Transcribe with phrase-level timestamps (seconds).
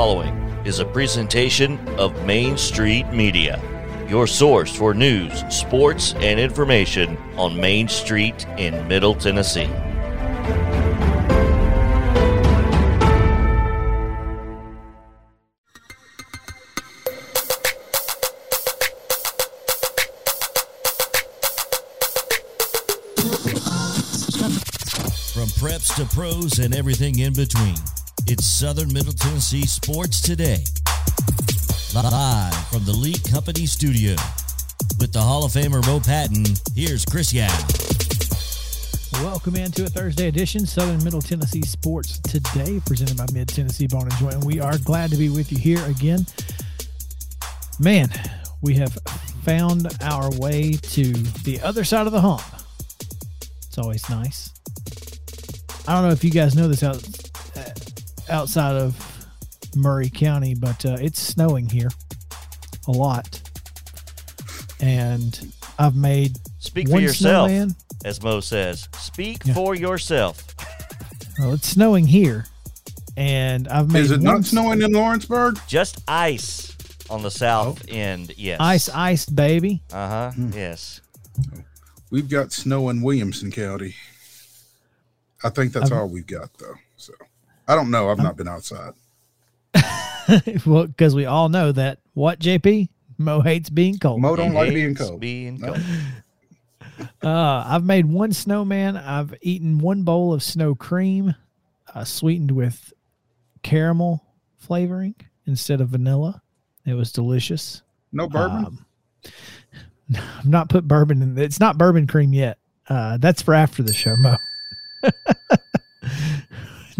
[0.00, 0.34] following
[0.64, 3.60] is a presentation of Main Street Media,
[4.08, 9.66] your source for news, sports, and information on Main Street in Middle Tennessee.
[25.34, 27.76] From preps to pros and everything in between,
[28.26, 30.64] it's Southern Middle Tennessee Sports Today.
[31.94, 34.16] Live from the Lee Company studio.
[34.98, 37.48] With the Hall of Famer Mo Patton, here's Chris Yao.
[39.24, 44.02] Welcome into a Thursday edition, Southern Middle Tennessee Sports Today, presented by Mid Tennessee Bone
[44.02, 44.44] and Joint.
[44.44, 46.26] We are glad to be with you here again.
[47.78, 48.08] Man,
[48.62, 48.92] we have
[49.44, 51.12] found our way to
[51.44, 52.42] the other side of the hump.
[53.66, 54.50] It's always nice.
[55.86, 57.02] I don't know if you guys know this out,
[58.30, 59.26] outside of
[59.76, 61.90] Maury County, but uh, it's snowing here
[62.88, 63.40] a lot.
[64.80, 67.74] And I've made Speak for yourself, snowman.
[68.04, 68.88] as Mo says.
[68.98, 69.54] Speak Yeah.
[69.54, 70.42] for yourself.
[71.38, 72.46] Well, it's snowing here,
[73.16, 75.58] and I've made Is it not snowing in Lawrenceburg?
[75.66, 76.76] Just ice
[77.08, 78.32] on the south end.
[78.36, 78.58] Yes.
[78.60, 79.82] ice, ice, baby.
[79.92, 80.30] Uh huh.
[80.32, 80.50] Hmm.
[80.52, 81.00] Yes.
[82.10, 83.94] We've got snow in Williamson County.
[85.44, 86.74] I think that's I've- all we've got, though.
[86.96, 87.12] So
[87.70, 88.10] I don't know.
[88.10, 88.94] I've not been outside.
[90.66, 94.20] well, because we all know that what JP Mo hates being cold.
[94.20, 95.20] Mo don't He like being cold.
[95.20, 95.68] Being No.
[95.74, 95.80] cold.
[97.22, 98.94] Uh, I've made one snowman.
[98.96, 101.34] I've eaten one bowl of snow cream,
[101.94, 102.92] uh, sweetened with
[103.62, 104.22] caramel
[104.58, 105.14] flavoring
[105.46, 106.42] instead of vanilla.
[106.84, 107.80] It was delicious.
[108.12, 108.66] No bourbon.
[108.66, 108.84] Um,
[110.38, 111.38] I've not put bourbon in.
[111.38, 112.58] It's not bourbon cream yet.
[112.86, 114.36] Uh, that's for after the show, Mo.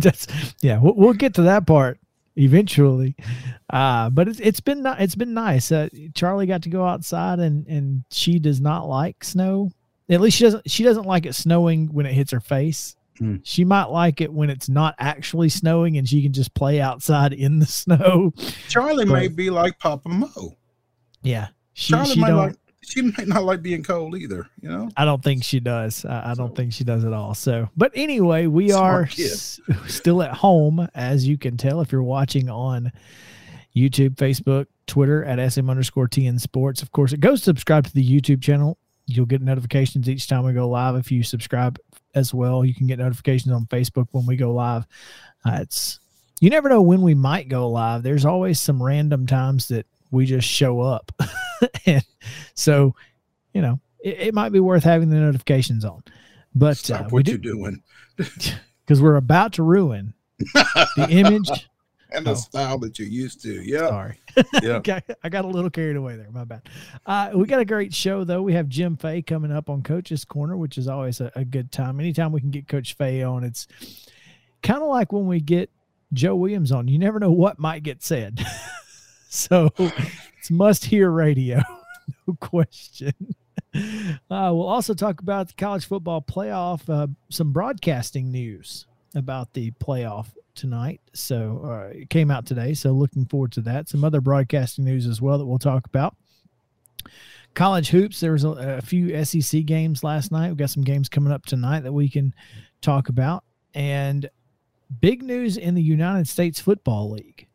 [0.03, 0.27] that's
[0.61, 0.79] yeah.
[0.79, 1.99] We'll, we'll get to that part
[2.37, 3.17] eventually.
[3.69, 5.71] Uh, but it's it's been it's been nice.
[5.71, 9.71] Uh, Charlie got to go outside, and and she does not like snow.
[10.09, 10.71] At least she doesn't.
[10.71, 12.97] She doesn't like it snowing when it hits her face.
[13.19, 13.37] Hmm.
[13.43, 17.33] She might like it when it's not actually snowing, and she can just play outside
[17.33, 18.33] in the snow.
[18.69, 20.57] Charlie may be like Papa Mo.
[21.23, 22.37] Yeah, she, Charlie she might don't.
[22.39, 22.57] like.
[22.91, 24.47] She might not like being cold either.
[24.61, 24.89] You know.
[24.97, 26.05] I don't think she does.
[26.05, 27.35] I, I don't So- think she does at all.
[27.35, 32.03] So, but anyway, we are s- still at home, as you can tell if you're
[32.03, 32.91] watching on
[33.77, 36.83] YouTube, Facebook, Twitter at SM underscore TN Sports.
[36.83, 38.77] Of course, go subscribe to the YouTube channel.
[39.07, 40.97] You'll get notifications each time we go live.
[40.97, 41.79] If you subscribe
[42.15, 44.87] as well, you can get notifications on Facebook when we go live.
[45.45, 46.01] Uh, it's
[46.41, 48.03] you never know when we might go live.
[48.03, 51.13] There's always some random times that we just show up,
[51.87, 52.05] and
[52.55, 52.95] so
[53.55, 56.03] you know it, it might be worth having the notifications on.
[56.55, 57.83] But Stop uh, what do you're doing
[58.17, 61.49] because we're about to ruin the image.
[62.13, 62.35] and the Oh.
[62.35, 63.63] style that you're used to.
[63.63, 63.89] Yeah.
[63.89, 64.19] Sorry.
[64.63, 64.71] Yeah.
[64.79, 66.29] Okay, I got a little carried away there.
[66.33, 66.63] My bad.
[67.07, 68.43] Uh, we got a great show though.
[68.43, 71.71] We have Jim Fay coming up on Coach's Corner, which is always a, a good
[71.71, 72.01] time.
[72.01, 73.69] Anytime we can get Coach Fay on, it's
[74.65, 75.71] kind of like when we get
[76.13, 76.89] Joe Williams on.
[76.89, 78.45] You never know what might get said,
[79.33, 81.61] so it's must hear radio,
[82.27, 83.15] no question.
[83.73, 89.71] Uh, we'll also talk about the college football playoff, uh, some broadcasting news about the
[89.73, 90.27] playoff
[90.57, 91.01] tonight.
[91.13, 92.75] So uh, it came out today.
[92.75, 93.89] So looking forward to that.
[93.89, 96.17] Some other broadcasting news as well that we'll talk about.
[97.55, 98.19] College hoops.
[98.19, 100.49] There was a, a few SEC games last night.
[100.49, 102.35] We've got some games coming up tonight that we can
[102.81, 103.45] talk about.
[103.75, 104.29] And
[105.01, 107.47] big news in the United States Football League,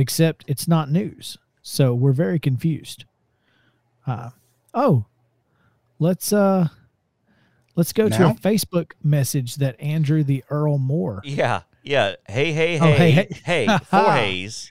[0.00, 1.36] except it's not news.
[1.62, 3.04] So we're very confused.
[4.06, 4.30] Uh,
[4.74, 5.04] oh,
[5.98, 6.68] let's uh,
[7.76, 11.62] let's go to a Facebook message that Andrew the Earl Moore Yeah.
[11.82, 12.16] Yeah.
[12.28, 13.10] Hey, hey, Oh, hey.
[13.10, 13.66] hey, hey.
[13.66, 13.78] hey.
[13.84, 14.70] Four Hayes.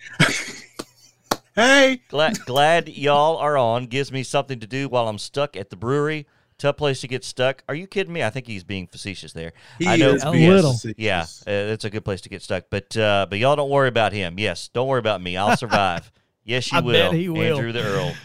[1.55, 2.01] Hey.
[2.09, 3.87] Glad, glad y'all are on.
[3.87, 6.27] Gives me something to do while I'm stuck at the brewery.
[6.59, 7.63] Tough place to get stuck.
[7.67, 8.21] Are you kidding me?
[8.21, 9.53] I think he's being facetious there.
[9.79, 10.11] He I know.
[10.13, 10.73] is A little.
[10.73, 10.95] facetious.
[10.97, 12.65] Yeah, uh, it's a good place to get stuck.
[12.69, 14.37] But uh, but y'all don't worry about him.
[14.37, 15.35] Yes, don't worry about me.
[15.37, 16.11] I'll survive.
[16.45, 17.11] Yes, you I will.
[17.11, 17.37] will.
[17.41, 18.15] Andrew the Earl is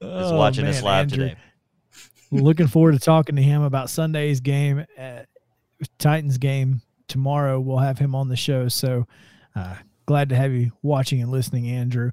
[0.00, 1.28] Oh, watching us live Andrew.
[1.30, 1.40] today.
[2.30, 5.20] Looking forward to talking to him about Sunday's game, uh,
[5.98, 7.58] Titans game tomorrow.
[7.58, 8.68] We'll have him on the show.
[8.68, 9.08] So
[9.56, 9.74] uh,
[10.04, 12.12] glad to have you watching and listening, Andrew.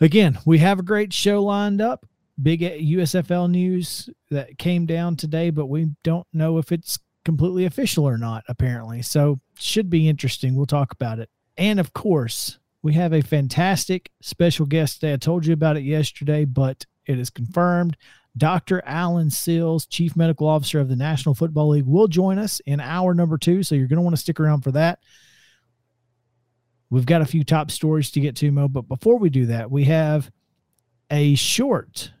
[0.00, 2.06] Again, we have a great show lined up.
[2.42, 8.08] Big USFL news that came down today, but we don't know if it's completely official
[8.08, 9.02] or not, apparently.
[9.02, 10.54] So should be interesting.
[10.54, 11.28] We'll talk about it.
[11.56, 15.12] And of course, we have a fantastic special guest today.
[15.12, 17.96] I told you about it yesterday, but it is confirmed.
[18.36, 18.82] Dr.
[18.86, 23.12] Allen Sills, Chief Medical Officer of the National Football League, will join us in hour
[23.12, 23.62] number two.
[23.62, 25.00] So you're going to want to stick around for that.
[26.90, 28.68] We've got a few top stories to get to, Mo.
[28.68, 30.30] But before we do that, we have
[31.10, 32.12] a short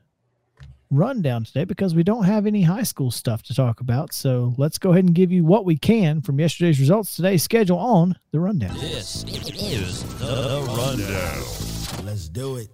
[0.90, 4.12] rundown today because we don't have any high school stuff to talk about.
[4.12, 7.78] So let's go ahead and give you what we can from yesterday's results today's schedule
[7.78, 8.76] on the rundown.
[8.78, 12.04] This is the rundown.
[12.06, 12.68] Let's do it.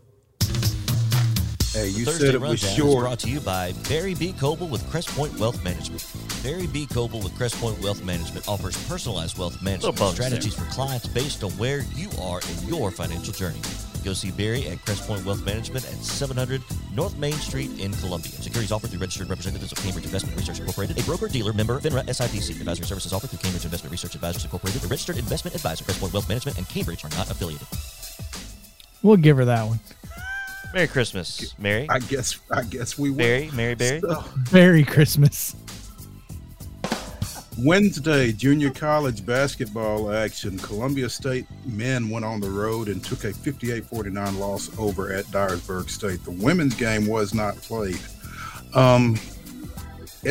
[1.72, 3.00] Hey, you Thursday said it rundown was is short.
[3.00, 4.32] brought to you by Barry B.
[4.32, 6.02] Coble with Crest Point Wealth Management.
[6.42, 6.86] Barry B.
[6.86, 11.50] Coble with Crest Point Wealth Management offers personalized wealth management strategies for clients based on
[11.52, 13.60] where you are in your financial journey.
[14.06, 16.62] Go see Barry at Crest Point Wealth Management at 700
[16.94, 18.30] North Main Street in Columbia.
[18.30, 22.04] Securities offered through registered representatives of Cambridge Investment Research Incorporated, a broker dealer member FINRA
[22.04, 22.60] SIPC.
[22.60, 25.84] Advisory services offered through Cambridge Investment Research Advisors Incorporated, a registered investment advisor.
[25.84, 27.66] Crest Point Wealth Management and Cambridge are not affiliated.
[29.02, 29.80] We'll give her that one.
[30.72, 31.88] Merry Christmas, Mary.
[31.90, 32.38] I guess.
[32.52, 33.16] I guess we will.
[33.16, 34.00] Barry, Mary Barry.
[34.02, 35.56] So, Merry Christmas.
[37.58, 40.58] Wednesday, junior college basketball action.
[40.58, 45.88] Columbia State men went on the road and took a 58-49 loss over at Dyersburg
[45.88, 46.22] State.
[46.24, 47.98] The women's game was not played.
[48.74, 49.16] Um,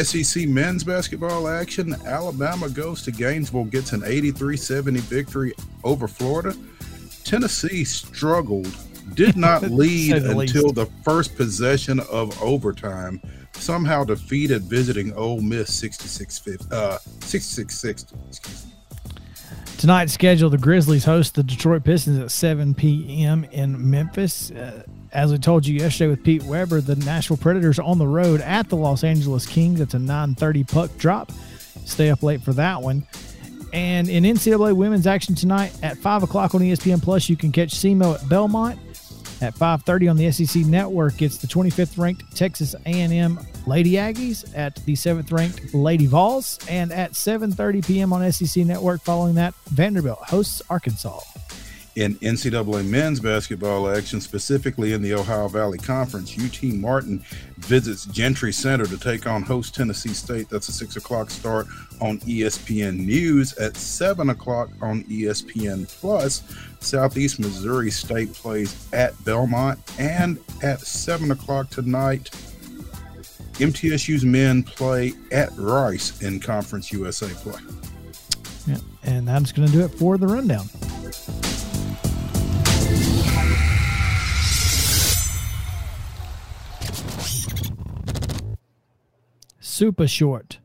[0.04, 1.96] SEC men's basketball action.
[2.06, 6.56] Alabama goes to Gainesville, gets an 83-70 victory over Florida.
[7.24, 8.76] Tennessee struggled,
[9.16, 10.76] did not lead the until least.
[10.76, 13.20] the first possession of overtime.
[13.56, 18.72] Somehow defeated visiting Ole Miss 66 uh 66 Excuse me.
[19.78, 23.44] Tonight's schedule: the Grizzlies host the Detroit Pistons at 7 p.m.
[23.46, 24.52] in Memphis.
[24.52, 28.42] Uh, as we told you yesterday with Pete Weber, the Nashville Predators on the road
[28.42, 29.80] at the Los Angeles Kings.
[29.80, 31.32] It's a 9:30 puck drop.
[31.86, 33.06] Stay up late for that one.
[33.74, 37.72] And in NCAA women's action tonight at 5 o'clock on ESPN Plus, you can catch
[37.72, 38.80] SEMO at Belmont.
[39.42, 44.76] At 5:30 on the SEC Network, it's the 25th ranked Texas A&M Lady Aggies at
[44.86, 48.14] the 7th ranked Lady Vols, and at 7:30 p.m.
[48.14, 49.02] on SEC Network.
[49.02, 51.20] Following that, Vanderbilt hosts Arkansas.
[51.96, 57.24] In NCAA men's basketball action, specifically in the Ohio Valley Conference, UT Martin
[57.58, 60.50] visits Gentry Center to take on host Tennessee State.
[60.50, 61.68] That's a six o'clock start
[62.02, 63.54] on ESPN News.
[63.54, 66.44] At seven o'clock on ESPN Plus,
[66.86, 72.30] Southeast Missouri State plays at Belmont, and at seven o'clock tonight,
[73.54, 77.62] MTSU's men play at Rice in Conference USA play.
[78.68, 80.70] Yeah, and that's going to do it for the rundown.
[89.60, 90.60] Super short.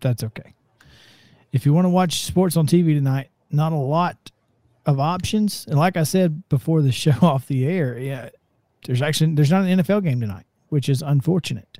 [0.00, 0.52] That's okay.
[1.52, 4.30] If you want to watch sports on TV tonight, not a lot
[4.84, 5.66] of options.
[5.68, 8.30] And like I said before the show off the air, yeah,
[8.86, 11.78] there's actually there's not an NFL game tonight, which is unfortunate.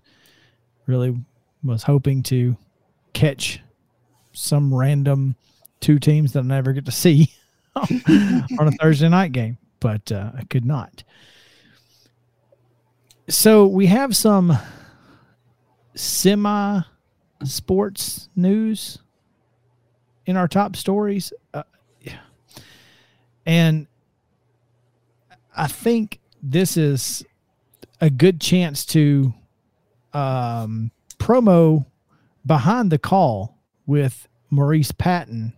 [0.87, 1.17] Really
[1.63, 2.57] was hoping to
[3.13, 3.61] catch
[4.33, 5.37] some random
[5.81, 7.33] two teams that I never get to see
[7.75, 11.03] on a Thursday night game, but uh, I could not.
[13.29, 14.57] So we have some
[15.95, 16.83] semi
[17.43, 18.99] sports news
[20.27, 21.33] in our top stories.
[21.55, 21.63] Uh,
[22.01, 22.19] yeah.
[23.47, 23.87] And
[25.57, 27.25] I think this is
[28.01, 29.33] a good chance to
[30.13, 31.87] um, promo
[32.45, 33.57] behind the call
[33.87, 35.55] with Maurice Patton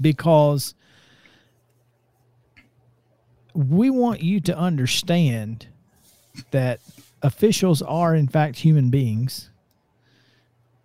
[0.00, 0.74] because
[3.54, 5.66] we want you to understand
[6.52, 6.80] that
[7.22, 9.50] officials are in fact human beings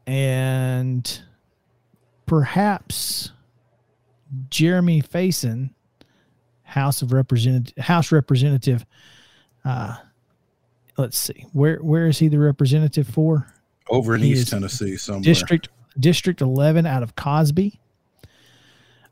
[0.08, 1.22] and
[2.34, 3.32] perhaps
[4.50, 5.70] Jeremy Faison
[6.64, 8.88] House of Representative House Representative
[9.64, 9.98] uh
[10.98, 13.54] let's see where where is he the representative for
[13.88, 15.22] Over in He East Tennessee somewhere.
[15.22, 17.80] District District 11 out of Cosby.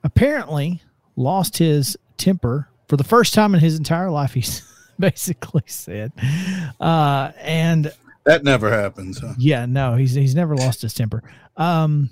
[0.04, 0.82] Apparently,
[1.16, 4.34] lost his temper for the first time in his entire life.
[4.34, 4.64] He's
[5.00, 6.12] basically said,
[6.80, 9.36] uh, and That never happens, huh?
[9.38, 11.22] yeah, no, he's he's never lost his temper.
[11.56, 12.10] Um,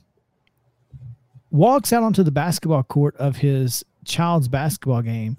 [1.52, 5.38] walks out onto the basketball court of his child's basketball game,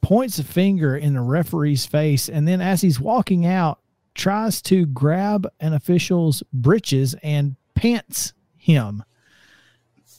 [0.00, 3.80] points a finger in the referee's face, and then as he's walking out,
[4.14, 9.04] tries to grab an official's breeches and pants him.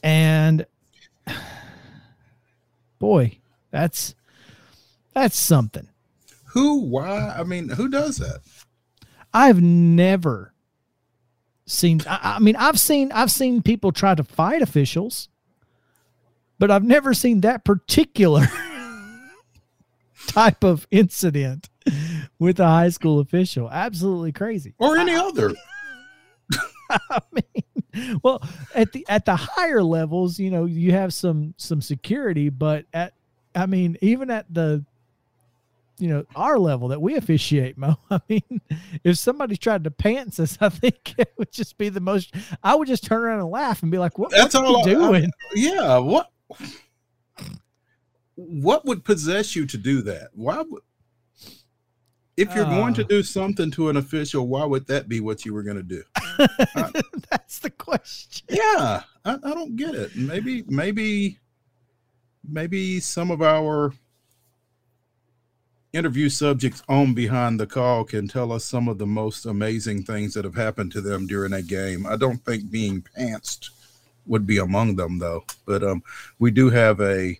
[0.04, 0.66] And
[3.00, 3.38] boy,
[3.70, 4.16] that's
[5.14, 5.88] that's something.
[6.54, 6.82] Who?
[6.82, 7.36] Why?
[7.38, 8.42] I mean, who does that?
[9.34, 10.54] I've never
[11.72, 15.30] seen I, I mean I've seen I've seen people try to fight officials,
[16.60, 18.46] but I've never seen that particular
[20.28, 21.70] type of incident
[22.40, 23.70] with a high school official.
[23.70, 24.74] Absolutely crazy.
[24.78, 25.54] Or any other?
[26.90, 28.42] I mean, well,
[28.76, 33.14] at the at the higher levels, you know, you have some some security, but at
[33.56, 34.86] I mean, even at the
[36.02, 37.96] you know our level that we officiate, Mo.
[38.10, 38.62] I mean,
[39.04, 42.34] if somebody tried to pants us, I think it would just be the most.
[42.64, 44.32] I would just turn around and laugh and be like, "What?
[44.32, 45.98] That's what all you doing?" I, yeah.
[46.00, 46.32] What?
[48.36, 50.30] What would possess you to do that?
[50.34, 50.82] Why would?
[52.38, 53.08] If you're uh, going to uh.
[53.08, 56.04] do something to an official, why would that be what you were going to do?
[57.30, 58.48] That's the question.
[58.50, 60.16] Yeah, I, I don't get it.
[60.16, 61.38] Maybe, maybe,
[62.48, 63.94] maybe some of our
[65.94, 70.34] interview subjects on behind the call can tell us some of the most amazing things
[70.34, 72.06] that have happened to them during a game.
[72.06, 73.70] I don't think being pantsed
[74.26, 75.44] would be among them though.
[75.66, 76.04] But um,
[76.40, 77.40] we do have a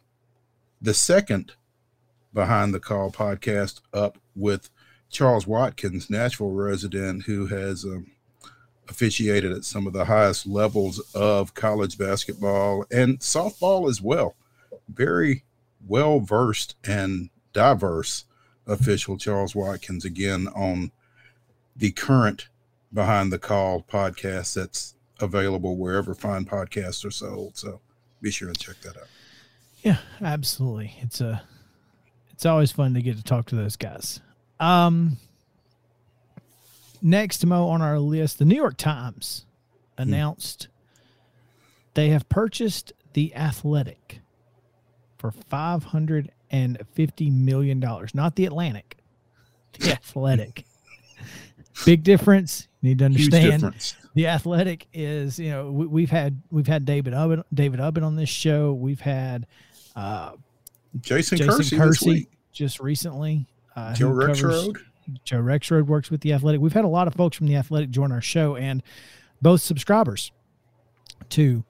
[0.82, 1.54] the second
[2.34, 4.70] behind the call podcast up with
[5.10, 8.08] Charles Watkins, Nashville resident, who has um,
[8.90, 14.36] officiated at some of the highest levels of college basketball and softball as well.
[14.90, 15.44] Very
[15.88, 18.26] well versed and diverse
[18.68, 20.92] official Charles Watkins again on
[21.76, 22.48] the current
[22.94, 27.58] Behind the Call podcast that's available wherever fine podcasts are sold.
[27.58, 27.80] So
[28.22, 29.08] be sure and check that out.
[29.82, 30.96] Yeah, absolutely.
[31.00, 31.44] It's a
[32.32, 34.20] it's always fun to get to talk to those guys.
[34.60, 35.18] Um
[37.02, 39.46] next Mo on our list, the New York Times
[39.96, 40.04] hmm.
[40.04, 40.72] announced hmm.
[41.94, 44.20] they have purchased the Athletic
[45.18, 48.14] for five hundred million dollars.
[48.14, 48.98] Not the Atlantic,
[49.80, 50.66] the Athletic.
[51.86, 52.68] Big difference.
[52.82, 53.96] You need to understand.
[54.14, 58.16] The Athletic is, you know, we, have had we've had David Ubben, David Ubben on
[58.16, 58.74] this show.
[58.74, 59.48] We've had
[59.96, 60.32] uh,
[61.00, 63.48] Jason, Jason Kersey, Kersey just recently.
[63.76, 64.78] Uh, Joe Rexrode.
[65.24, 66.60] Joe Rexrode works with the Athletic.
[66.62, 68.84] We've had a lot of folks from the Athletic join our show, and
[69.42, 70.32] both subscribers
[71.30, 71.64] to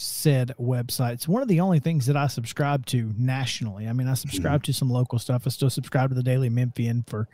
[0.00, 1.12] said website.
[1.12, 3.86] It's one of the only things that I subscribe to nationally.
[3.86, 5.42] I mean, I subscribe to some local stuff.
[5.46, 7.28] I still subscribe to the Daily Memphian for,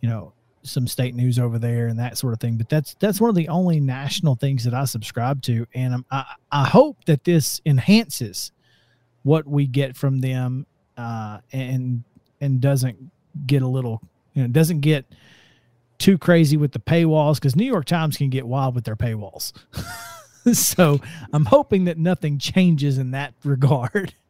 [0.00, 0.32] you know,
[0.62, 2.56] some state news over there and that sort of thing.
[2.56, 6.24] But that's that's one of the only national things that I subscribe to, and I
[6.50, 8.52] I hope that this enhances
[9.22, 12.04] what we get from them, uh, and
[12.40, 13.10] and doesn't
[13.46, 14.02] get a little,
[14.34, 15.06] you know, doesn't get
[15.98, 19.52] too crazy with the paywalls because New York Times can get wild with their paywalls.
[20.52, 21.00] so
[21.32, 24.14] I'm hoping that nothing changes in that regard.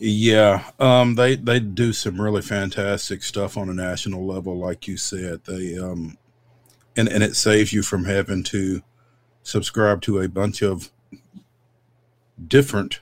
[0.00, 4.96] Yeah, um, they they do some really fantastic stuff on a national level, like you
[4.96, 5.42] said.
[5.42, 6.16] They um,
[6.96, 8.82] and and it saves you from having to
[9.42, 10.92] subscribe to a bunch of
[12.46, 13.00] different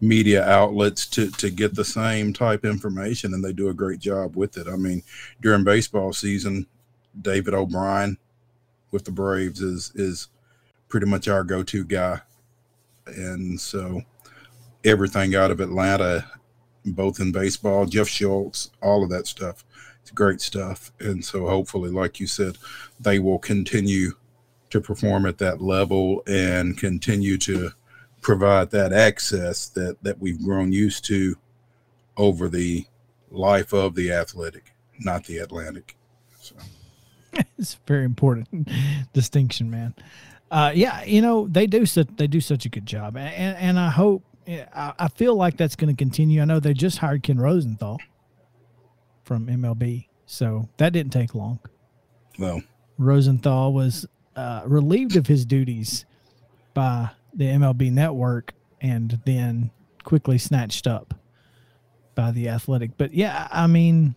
[0.00, 4.34] media outlets to to get the same type information, and they do a great job
[4.34, 4.66] with it.
[4.66, 5.04] I mean,
[5.40, 6.66] during baseball season,
[7.22, 8.18] David O'Brien
[8.90, 10.28] with the Braves is is
[10.88, 12.20] pretty much our go-to guy,
[13.06, 14.02] and so
[14.84, 16.24] everything out of Atlanta,
[16.84, 19.64] both in baseball, Jeff Schultz, all of that stuff,
[20.00, 22.56] it's great stuff, and so hopefully, like you said,
[22.98, 24.12] they will continue
[24.70, 27.70] to perform at that level and continue to
[28.20, 31.36] provide that access that that we've grown used to
[32.16, 32.86] over the
[33.30, 35.97] life of the athletic, not the Atlantic.
[37.58, 38.68] It's a very important
[39.12, 39.94] distinction, man.
[40.50, 43.78] Uh, yeah, you know they do such they do such a good job, and and
[43.78, 46.40] I hope I, I feel like that's going to continue.
[46.40, 47.98] I know they just hired Ken Rosenthal
[49.24, 51.58] from MLB, so that didn't take long.
[52.38, 52.62] Well,
[52.96, 54.06] Rosenthal was
[54.36, 56.06] uh, relieved of his duties
[56.72, 59.70] by the MLB Network, and then
[60.04, 61.14] quickly snatched up
[62.14, 62.96] by the Athletic.
[62.96, 64.14] But yeah, I mean,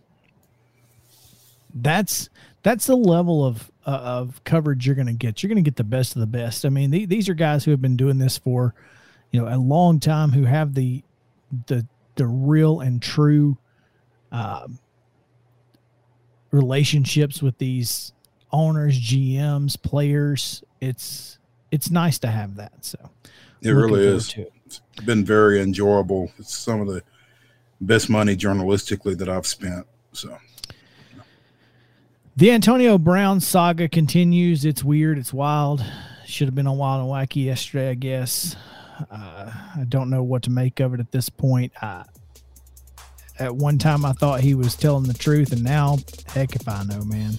[1.74, 2.30] that's
[2.62, 5.42] that's the level of uh, of coverage you're going to get.
[5.42, 6.64] You're going to get the best of the best.
[6.64, 8.74] I mean, th- these are guys who have been doing this for,
[9.30, 11.02] you know, a long time, who have the
[11.66, 13.56] the the real and true
[14.30, 14.68] uh,
[16.50, 18.12] relationships with these
[18.52, 20.62] owners, GMs, players.
[20.80, 21.38] It's
[21.70, 22.84] it's nice to have that.
[22.84, 22.98] So
[23.60, 24.34] it really is.
[24.34, 24.52] It.
[24.66, 26.30] It's been very enjoyable.
[26.38, 27.02] It's some of the
[27.80, 29.86] best money journalistically that I've spent.
[30.12, 30.38] So
[32.36, 34.64] the Antonio Brown saga continues.
[34.64, 35.18] It's weird.
[35.18, 35.84] It's wild.
[36.26, 38.56] Should have been on Wild and Wacky yesterday, I guess.
[39.10, 41.72] Uh, I don't know what to make of it at this point.
[41.82, 42.04] I,
[43.38, 45.98] at one time, I thought he was telling the truth, and now,
[46.28, 47.32] heck if I know, man.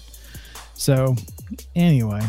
[0.73, 1.15] So,
[1.75, 2.21] anyway,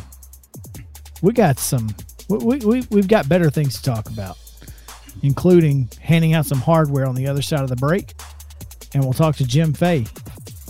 [1.22, 1.94] we got some.
[2.28, 4.38] We, we, we've got better things to talk about,
[5.22, 8.14] including handing out some hardware on the other side of the break.
[8.94, 10.06] And we'll talk to Jim Fay,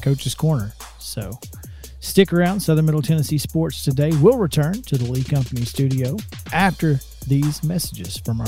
[0.03, 0.73] Coach's Corner.
[0.99, 1.39] So,
[2.04, 2.61] Stick around.
[2.61, 6.18] Southern Middle Tennessee Sports Today will return to the Lee Company studio
[6.52, 8.46] after these messages from our.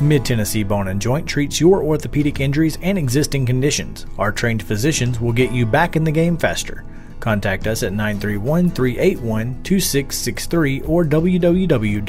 [0.00, 4.06] Mid Tennessee Bone and Joint treats your orthopedic injuries and existing conditions.
[4.18, 6.84] Our trained physicians will get you back in the game faster.
[7.20, 12.08] Contact us at 931 381 2663 or www.mtbj.net.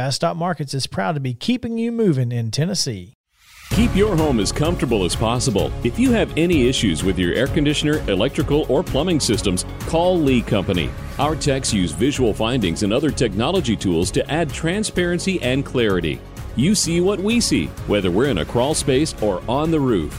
[0.00, 3.12] Fast Stop Markets is proud to be keeping you moving in Tennessee.
[3.72, 5.70] Keep your home as comfortable as possible.
[5.84, 10.40] If you have any issues with your air conditioner, electrical, or plumbing systems, call Lee
[10.40, 10.88] Company.
[11.18, 16.18] Our techs use visual findings and other technology tools to add transparency and clarity.
[16.56, 20.18] You see what we see, whether we're in a crawl space or on the roof.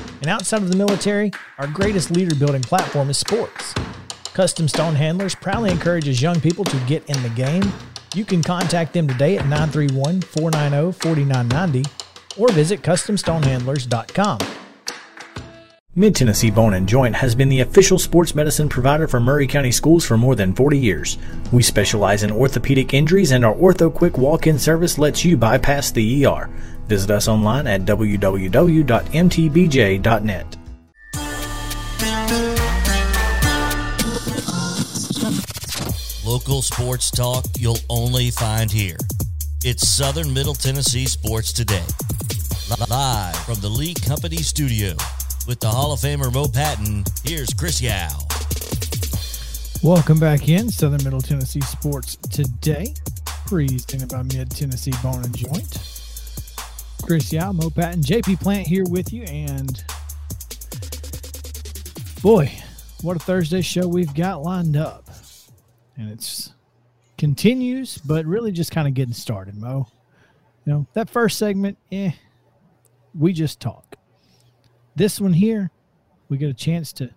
[0.21, 3.73] And outside of the military, our greatest leader building platform is sports.
[4.33, 7.63] Custom Stone Handlers proudly encourages young people to get in the game.
[8.13, 11.89] You can contact them today at 931 490 4990
[12.37, 14.39] or visit CustomStonehandlers.com.
[15.93, 19.73] Mid Tennessee Bone and Joint has been the official sports medicine provider for Maury County
[19.73, 21.17] Schools for more than 40 years.
[21.51, 25.91] We specialize in orthopedic injuries, and our Ortho Quick walk in service lets you bypass
[25.91, 26.49] the ER.
[26.91, 28.27] Visit us online at www.mtbj.net.
[36.25, 38.97] Local sports talk you'll only find here.
[39.63, 41.85] It's Southern Middle Tennessee Sports Today.
[42.89, 44.91] Live from the Lee Company studio
[45.47, 48.09] with the Hall of Famer Mo Patton, here's Chris Yao.
[49.81, 52.93] Welcome back in Southern Middle Tennessee Sports Today,
[53.45, 55.90] presented by Mid Tennessee Bone and Joint.
[57.01, 59.83] Chris Yao, Mo Patton, JP Plant here with you, and
[62.21, 62.51] boy,
[63.01, 65.09] what a Thursday show we've got lined up.
[65.97, 66.53] And it's
[67.17, 69.87] continues, but really just kind of getting started, Mo.
[70.65, 72.11] You know, that first segment, eh,
[73.17, 73.95] we just talk.
[74.95, 75.71] This one here,
[76.29, 77.09] we get a chance to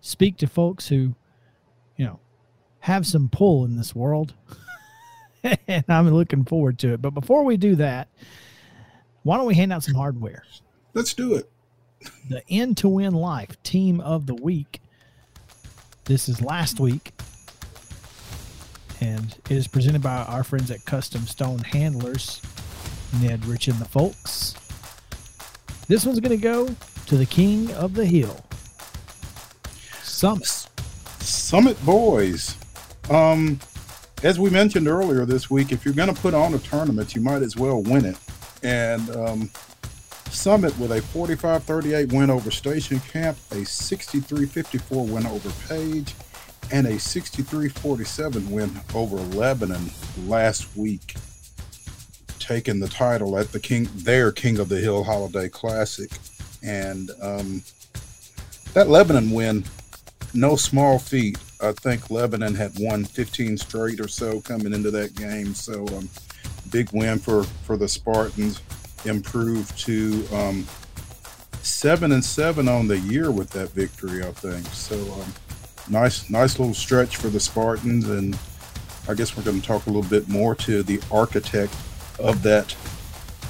[0.00, 1.14] speak to folks who,
[1.96, 2.20] you know,
[2.80, 4.34] have some pull in this world.
[5.66, 7.02] and I'm looking forward to it.
[7.02, 8.08] But before we do that,
[9.22, 10.44] why don't we hand out some hardware?
[10.94, 11.50] Let's do it.
[12.28, 14.80] The End to Win Life Team of the Week.
[16.06, 17.12] This is last week.
[19.00, 22.40] And it is presented by our friends at Custom Stone Handlers,
[23.20, 24.54] Ned Rich and the folks.
[25.88, 26.68] This one's going to go
[27.06, 28.44] to the King of the Hill,
[30.02, 30.46] Summit.
[31.20, 32.56] Summit Boys.
[33.08, 33.58] Um,
[34.22, 37.20] as we mentioned earlier this week, if you're going to put on a tournament, you
[37.20, 38.16] might as well win it.
[38.62, 39.50] And um,
[40.30, 46.14] Summit with a 45 38 win over Station Camp, a 63 54 win over Page,
[46.72, 49.90] and a 63 47 win over Lebanon
[50.26, 51.14] last week,
[52.38, 56.10] taking the title at the King, their King of the Hill Holiday Classic.
[56.62, 57.62] And um,
[58.74, 59.64] that Lebanon win,
[60.32, 61.38] no small feat.
[61.60, 65.54] I think Lebanon had won 15 straight or so coming into that game.
[65.54, 66.08] So, um,
[66.70, 68.62] big win for for the Spartans.
[69.04, 70.66] Improved to um,
[71.62, 74.22] seven and seven on the year with that victory.
[74.22, 74.96] I think so.
[75.14, 75.32] Um,
[75.88, 78.38] nice, nice little stretch for the Spartans, and
[79.08, 81.74] I guess we're going to talk a little bit more to the architect
[82.18, 82.74] of that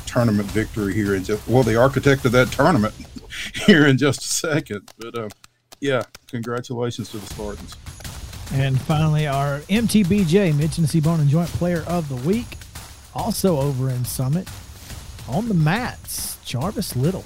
[0.07, 2.95] tournament victory here in just well, the architect of that tournament
[3.67, 4.91] here in just a second.
[4.99, 5.29] But uh,
[5.81, 7.77] yeah, congratulations to the Spartans.
[8.53, 12.47] And finally, our MTBJ, Mid Tennessee Bone and Joint Player of the Week,
[13.15, 14.49] also over in Summit
[15.29, 17.25] on the mats, Jarvis Little.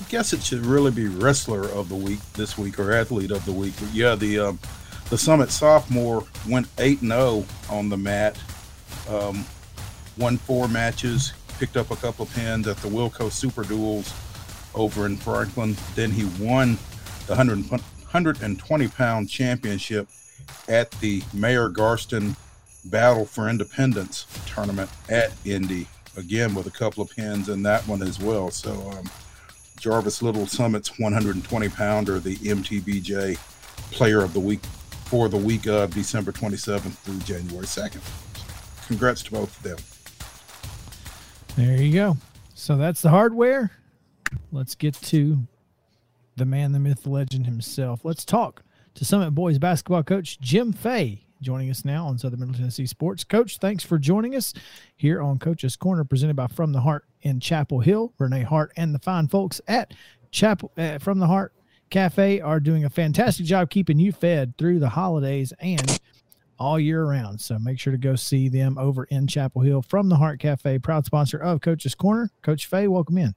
[0.00, 3.44] I guess it should really be wrestler of the week this week or athlete of
[3.44, 3.74] the week.
[3.78, 4.58] But yeah, the um,
[5.10, 8.38] the Summit sophomore went eight and zero on the mat,
[9.08, 9.44] um,
[10.18, 14.12] won four matches, picked up a couple of pins at the Wilco Super Duels
[14.74, 15.76] over in Franklin.
[15.94, 16.78] Then he won
[17.26, 20.08] the 100, 120 pound championship
[20.68, 22.36] at the Mayor Garston
[22.84, 25.86] Battle for Independence tournament at Indy.
[26.16, 28.50] Again, with a couple of pins in that one as well.
[28.50, 29.10] So, um,
[29.78, 33.36] Jarvis Little Summit's 120 pounder, the MTBJ
[33.90, 34.62] player of the week
[35.06, 38.00] for the week of December 27th through January 2nd.
[38.86, 39.78] Congrats to both of them.
[41.56, 42.16] There you go.
[42.54, 43.72] So that's the hardware.
[44.50, 45.38] Let's get to
[46.36, 48.04] the man, the myth, the legend himself.
[48.04, 48.62] Let's talk
[48.94, 53.24] to Summit Boys basketball coach Jim Fay joining us now on Southern Middle Tennessee Sports.
[53.24, 54.54] Coach, thanks for joining us
[54.96, 58.12] here on Coach's Corner, presented by From the Heart in Chapel Hill.
[58.18, 59.92] Renee Hart and the fine folks at
[60.30, 61.52] Chapel uh, From the Heart
[61.90, 66.00] Cafe are doing a fantastic job keeping you fed through the holidays and
[66.58, 67.40] all year round.
[67.40, 70.78] So make sure to go see them over in Chapel Hill from the Heart Cafe,
[70.78, 72.30] proud sponsor of Coach's Corner.
[72.40, 73.34] Coach Fay, welcome in.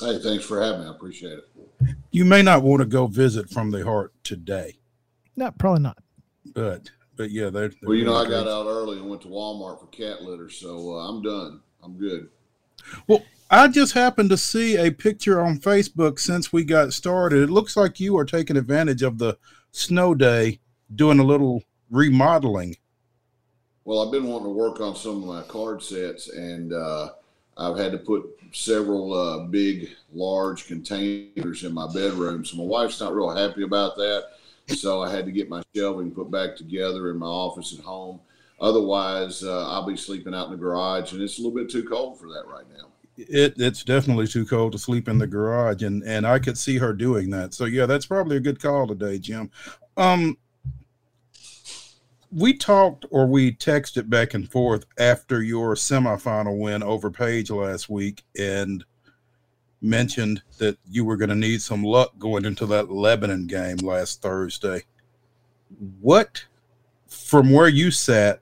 [0.00, 0.86] Hey, thanks for having me.
[0.86, 1.96] I appreciate it.
[2.10, 4.78] You may not want to go visit from the heart today.
[5.36, 5.98] No, probably not.
[6.54, 7.96] But but yeah, they're, they're well.
[7.96, 11.08] You know, I got out early and went to Walmart for cat litter, so uh,
[11.08, 11.60] I'm done.
[11.82, 12.28] I'm good.
[13.06, 17.42] Well, I just happened to see a picture on Facebook since we got started.
[17.42, 19.36] It looks like you are taking advantage of the
[19.72, 20.60] snow day,
[20.94, 22.76] doing a little remodeling.
[23.84, 27.10] Well, I've been wanting to work on some of my card sets, and uh,
[27.56, 32.44] I've had to put several uh, big, large containers in my bedroom.
[32.44, 34.28] So my wife's not real happy about that.
[34.68, 38.20] So I had to get my shelving put back together in my office at home.
[38.60, 41.84] Otherwise, uh, I'll be sleeping out in the garage, and it's a little bit too
[41.84, 42.88] cold for that right now.
[43.16, 46.78] It it's definitely too cold to sleep in the garage, and and I could see
[46.78, 47.54] her doing that.
[47.54, 49.50] So yeah, that's probably a good call today, Jim.
[49.96, 50.38] Um,
[52.30, 57.88] we talked or we texted back and forth after your semifinal win over Page last
[57.88, 58.84] week, and
[59.80, 64.22] mentioned that you were going to need some luck going into that Lebanon game last
[64.22, 64.84] Thursday.
[66.00, 66.44] What,
[67.06, 68.40] from where you sat,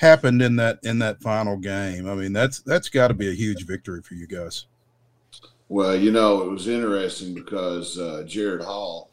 [0.00, 2.08] happened in that in that final game?
[2.08, 4.66] I mean, that's that's got to be a huge victory for you guys.
[5.68, 9.10] Well, you know, it was interesting because uh, Jared Hall,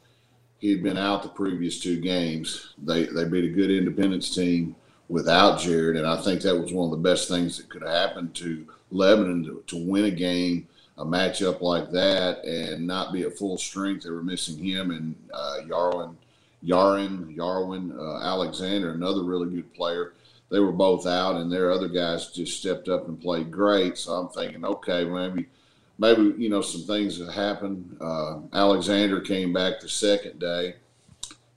[0.58, 2.74] he had been out the previous two games.
[2.84, 4.76] They they beat a good Independence team
[5.10, 7.92] without Jared, and I think that was one of the best things that could have
[7.92, 13.24] happened to Lebanon to, to win a game a matchup like that and not be
[13.24, 14.04] at full strength.
[14.04, 16.16] They were missing him and uh, Yarwin,
[16.66, 20.14] Yarin, Yarwin, uh, Alexander, another really good player.
[20.50, 23.98] They were both out, and their other guys just stepped up and played great.
[23.98, 25.48] So I'm thinking, okay, maybe,
[26.00, 27.98] maybe you know, some things that happened.
[28.00, 30.76] Uh, Alexander came back the second day,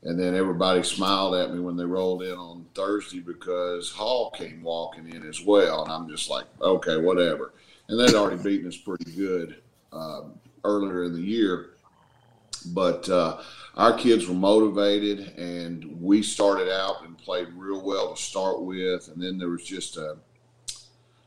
[0.03, 4.61] and then everybody smiled at me when they rolled in on Thursday because Hall came
[4.61, 7.53] walking in as well, and I'm just like, okay, whatever
[7.91, 9.57] and they'd already beaten us pretty good
[9.93, 11.71] um, earlier in the year.
[12.67, 13.43] But uh,
[13.77, 19.09] our kids were motivated, and we started out and played real well to start with,
[19.09, 20.17] and then there was just a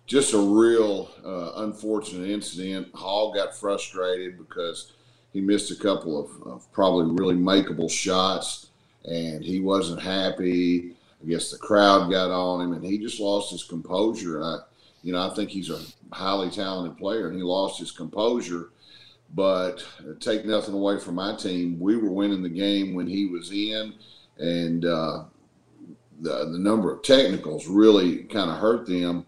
[0.06, 2.94] just a real uh, unfortunate incident.
[2.94, 4.94] Hall got frustrated because
[5.32, 8.68] he missed a couple of, of probably really makeable shots,
[9.06, 10.96] and he wasn't happy.
[11.22, 14.36] I guess the crowd got on him, and he just lost his composure.
[14.38, 14.58] And I,
[15.04, 18.70] you know, I think he's a highly talented player, and he lost his composure.
[19.36, 19.84] But
[20.20, 23.94] take nothing away from my team, we were winning the game when he was in,
[24.38, 25.24] and uh,
[26.22, 29.26] the the number of technicals really kind of hurt them.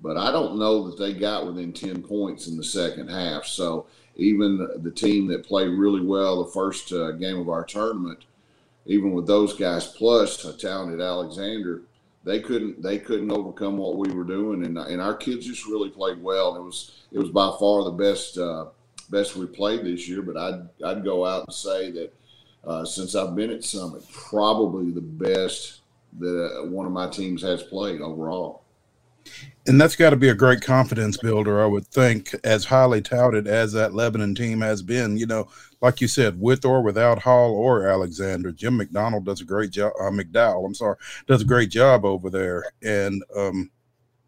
[0.00, 3.44] But I don't know that they got within ten points in the second half.
[3.46, 8.24] So even the team that played really well the first uh, game of our tournament,
[8.86, 11.82] even with those guys plus a talented Alexander,
[12.24, 15.90] they couldn't they couldn't overcome what we were doing, and and our kids just really
[15.90, 16.56] played well.
[16.56, 18.66] It was it was by far the best uh,
[19.10, 20.22] best we played this year.
[20.22, 22.14] But I'd I'd go out and say that
[22.64, 25.80] uh, since I've been at Summit, probably the best
[26.18, 28.62] that uh, one of my teams has played overall.
[29.66, 33.46] And that's got to be a great confidence builder, I would think, as highly touted
[33.46, 35.18] as that Lebanon team has been.
[35.18, 35.48] You know,
[35.80, 39.92] like you said, with or without Hall or Alexander, Jim McDonald does a great job.
[40.00, 42.64] Uh, McDowell, I'm sorry, does a great job over there.
[42.82, 43.70] And um,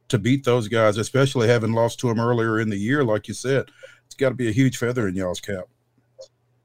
[0.08, 3.34] to beat those guys, especially having lost to them earlier in the year, like you
[3.34, 3.70] said,
[4.06, 5.64] it's got to be a huge feather in y'all's cap.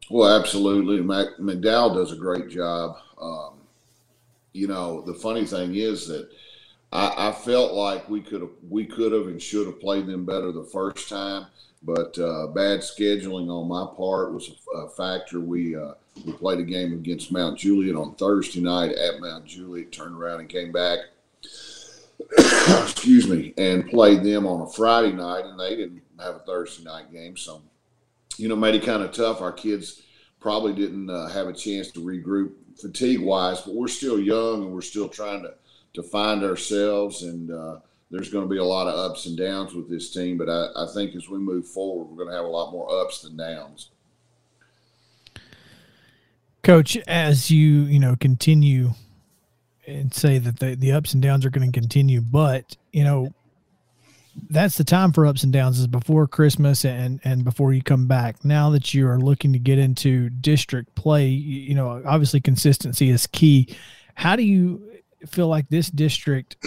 [0.10, 1.02] Well, absolutely.
[1.02, 2.98] Mac, McDowell does a great job.
[3.20, 3.62] Um,
[4.54, 6.30] you know, the funny thing is that
[6.92, 10.26] I, I felt like we could have, we could have, and should have played them
[10.26, 11.48] better the first time
[11.86, 15.40] but uh, bad scheduling on my part was a, factor.
[15.40, 15.94] We uh,
[16.26, 20.40] we played a game against Mount Juliet on Thursday night at Mount Juliet, turned around
[20.40, 21.00] and came back.
[22.84, 26.84] excuse me, and played them on a Friday night, and they didn't have a Thursday
[26.84, 27.62] night game, so
[28.38, 29.42] you know made it kind of tough.
[29.42, 30.02] Our kids
[30.40, 34.72] probably didn't uh, have a chance to regroup fatigue wise, but we're still young and
[34.72, 35.54] we're still trying to
[35.94, 37.80] to find ourselves, and uh,
[38.12, 40.38] there's going to be a lot of ups and downs with this team.
[40.38, 43.02] But I, I think as we move forward, we're going to have a lot more
[43.02, 43.90] ups than downs.
[46.64, 48.92] Coach, as you you know continue
[49.86, 53.34] and say that the, the ups and downs are going to continue, but you know
[54.50, 58.08] that's the time for ups and downs is before Christmas and and before you come
[58.08, 58.44] back.
[58.44, 63.28] Now that you are looking to get into district play, you know obviously consistency is
[63.28, 63.76] key.
[64.16, 64.82] How do you
[65.28, 66.58] feel like this district,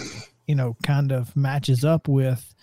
[0.49, 2.55] you know, kind of matches up with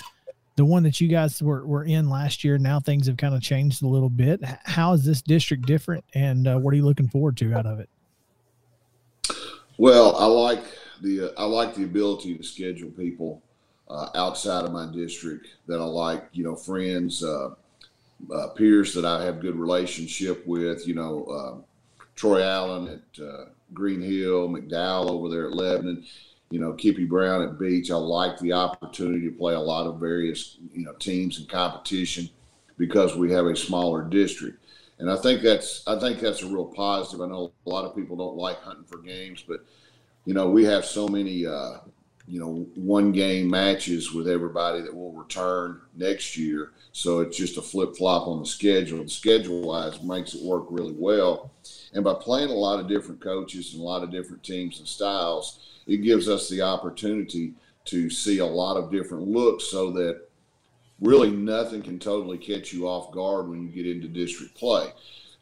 [0.57, 2.59] the one that you guys were, were in last year?
[2.59, 4.40] Now things have kind of changed a little bit.
[4.64, 7.79] How is this district different, and uh, what are you looking forward to out of
[7.79, 7.88] it?
[9.79, 10.64] Well, I like
[11.01, 13.40] the uh, I like the ability to schedule people
[13.88, 17.51] uh, outside of my district that I like, you know, friends, uh,
[18.35, 23.20] uh, peers that I have good relationship with, you know, uh, Troy Allen at
[23.72, 26.05] Green Hill, McDowell over there at Lebanon,
[26.51, 27.91] you know, Kippy Brown at Beech.
[27.91, 32.29] I like the opportunity to play a lot of various, you know, teams and competition
[32.79, 34.63] because we have a smaller district.
[34.99, 37.21] And I think that's I think that's a real positive.
[37.21, 39.65] I know a lot of people don't like hunting for games, but
[40.25, 41.79] you know we have so many uh,
[42.29, 46.73] you know, one game matches with everybody that will return next year.
[46.93, 49.03] So it's just a flip flop on the schedule.
[49.03, 51.53] The schedule wise makes it work really well.
[51.93, 54.89] And by playing a lot of different coaches and a lot of different teams and
[54.89, 57.55] styles, it gives us the opportunity
[57.87, 60.23] to see a lot of different looks so that
[61.01, 64.93] really nothing can totally catch you off guard when you get into district play.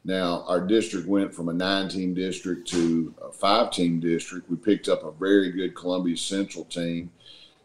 [0.04, 4.50] Now, our district went from a nine team district to a five team district.
[4.50, 7.10] We picked up a very good Columbia Central team,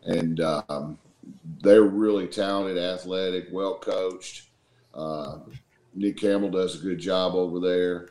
[0.06, 0.98] and um,
[1.62, 4.50] they're really talented, athletic, well coached.
[4.94, 5.40] Uh,
[5.94, 8.10] Nick Campbell does a good job over there.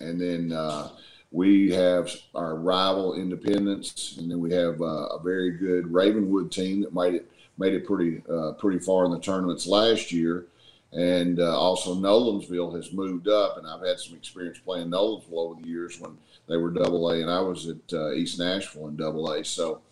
[0.00, 0.90] And then uh,
[1.30, 6.82] we have our rival Independence, and then we have uh, a very good Ravenwood team
[6.82, 10.46] that made it made it pretty uh, pretty far in the tournaments last year.
[10.92, 15.60] And uh, also, Nolensville has moved up, and I've had some experience playing Nolensville over
[15.60, 18.96] the years when they were Double A, and I was at uh, East Nashville in
[18.96, 19.44] Double A.
[19.44, 19.82] So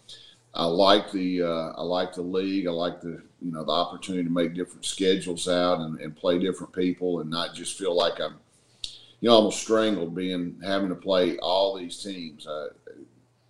[0.54, 2.66] I like the uh, I like the league.
[2.66, 6.40] I like the you know the opportunity to make different schedules out and, and play
[6.40, 8.34] different people, and not just feel like I'm
[9.20, 12.44] you know almost strangled being having to play all these teams.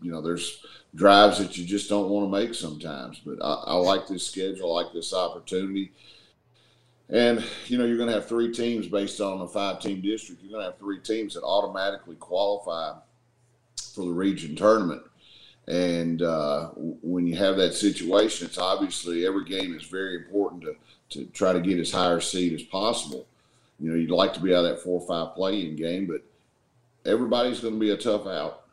[0.02, 0.62] you know, there's
[0.94, 4.76] drives that you just don't want to make sometimes, but I, I like this schedule.
[4.76, 5.92] I like this opportunity
[7.11, 10.42] and you know you're going to have three teams based on a five-team district.
[10.42, 12.99] You're going to have three teams that automatically qualify
[13.94, 15.03] for the region tournament.
[15.66, 20.77] And uh, when you have that situation, it's obviously every game is very important to
[21.11, 23.27] to try to get as higher seed as possible.
[23.81, 26.23] You know, you'd like to be out of that four or five play-in game, but
[27.11, 28.64] everybody's going to be a tough out.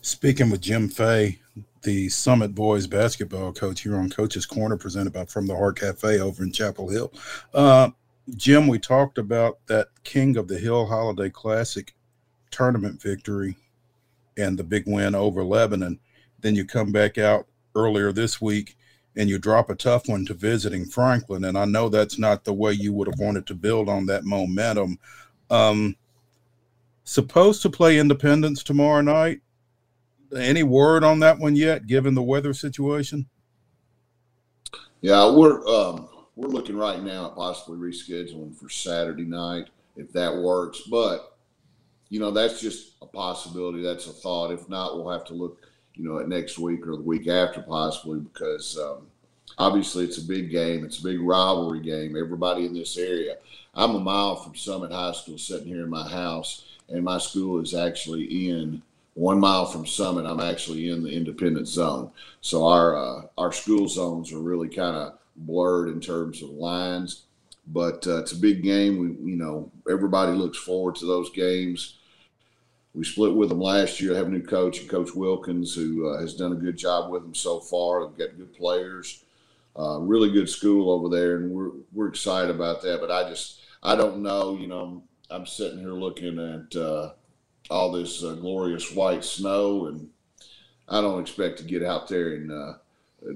[0.00, 1.40] Speaking with Jim Fay,
[1.82, 6.20] the Summit Boys basketball coach here on Coach's Corner, presented by From the Heart Cafe
[6.20, 7.12] over in Chapel Hill.
[7.54, 7.90] Uh,
[8.36, 11.94] Jim, we talked about that King of the Hill Holiday Classic
[12.50, 13.56] tournament victory
[14.36, 15.98] and the big win over Lebanon.
[16.40, 18.76] Then you come back out earlier this week
[19.16, 21.44] and you drop a tough one to visiting Franklin.
[21.44, 24.24] And I know that's not the way you would have wanted to build on that
[24.24, 24.98] momentum.
[25.50, 25.96] Um,
[27.04, 29.40] supposed to play Independence tomorrow night
[30.36, 33.28] any word on that one yet, given the weather situation?
[35.00, 40.34] Yeah, we're um, we're looking right now at possibly rescheduling for Saturday night if that
[40.34, 40.82] works.
[40.82, 41.36] But
[42.08, 43.82] you know, that's just a possibility.
[43.82, 44.52] That's a thought.
[44.52, 45.62] If not, we'll have to look,
[45.94, 49.06] you know, at next week or the week after possibly because um,
[49.58, 50.84] obviously it's a big game.
[50.84, 52.16] It's a big rivalry game.
[52.16, 53.36] Everybody in this area.
[53.74, 57.60] I'm a mile from Summit High School, sitting here in my house, and my school
[57.60, 58.82] is actually in
[59.20, 62.10] one mile from Summit, I'm actually in the independent zone.
[62.40, 67.24] So our uh, our school zones are really kind of blurred in terms of lines.
[67.66, 68.98] But uh, it's a big game.
[68.98, 71.98] We you know everybody looks forward to those games.
[72.94, 74.14] We split with them last year.
[74.14, 77.22] I have a new coach, Coach Wilkins, who uh, has done a good job with
[77.22, 78.06] them so far.
[78.06, 79.22] They've got good players,
[79.78, 83.00] uh, really good school over there, and we're we're excited about that.
[83.02, 84.56] But I just I don't know.
[84.56, 87.12] You know, I'm, I'm sitting here looking at uh,
[87.70, 90.08] all this uh, glorious white snow, and
[90.88, 92.72] I don't expect to get out there and uh,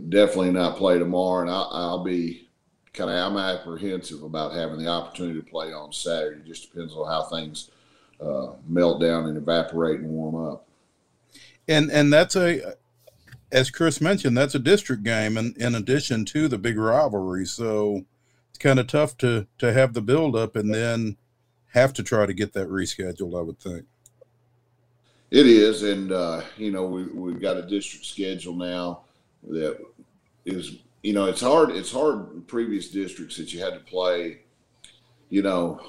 [0.08, 1.42] definitely not play tomorrow.
[1.42, 2.48] And I'll, I'll be
[2.92, 6.40] kind of I'm apprehensive about having the opportunity to play on Saturday.
[6.40, 7.70] It just depends on how things
[8.20, 10.66] uh, melt down and evaporate and warm up.
[11.68, 12.74] And and that's a
[13.52, 17.46] as Chris mentioned, that's a district game, and in, in addition to the big rivalry.
[17.46, 18.04] So
[18.50, 21.16] it's kind of tough to to have the build up and then
[21.68, 23.38] have to try to get that rescheduled.
[23.38, 23.86] I would think.
[25.34, 29.00] It is, and uh, you know we we've got a district schedule now
[29.48, 29.84] that
[30.44, 31.70] is you know it's hard.
[31.70, 34.42] It's hard previous districts that you had to play,
[35.30, 35.80] you know,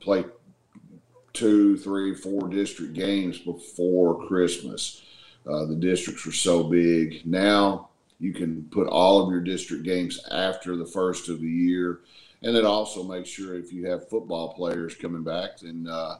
[0.00, 0.24] play
[1.34, 5.02] two, three, four district games before Christmas.
[5.46, 7.26] Uh, the districts were so big.
[7.26, 7.90] Now
[8.20, 12.00] you can put all of your district games after the first of the year,
[12.42, 16.16] and it also makes sure if you have football players coming back, then uh,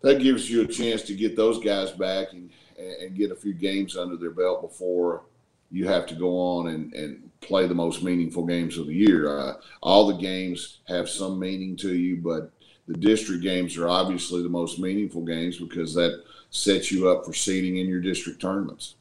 [0.00, 3.52] that gives you a chance to get those guys back and, and get a few
[3.52, 5.22] games under their belt before
[5.70, 9.38] you have to go on and, and play the most meaningful games of the year.
[9.38, 12.50] Uh, all the games have some meaning to you, but
[12.86, 17.34] the district games are obviously the most meaningful games because that sets you up for
[17.34, 18.94] seeding in your district tournaments.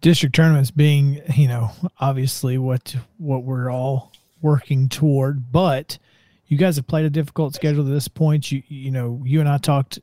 [0.00, 1.70] District tournaments being, you know,
[2.00, 5.98] obviously what what we're all working toward, but
[6.52, 8.52] you guys have played a difficult schedule to this point.
[8.52, 10.00] You you know, you and I talked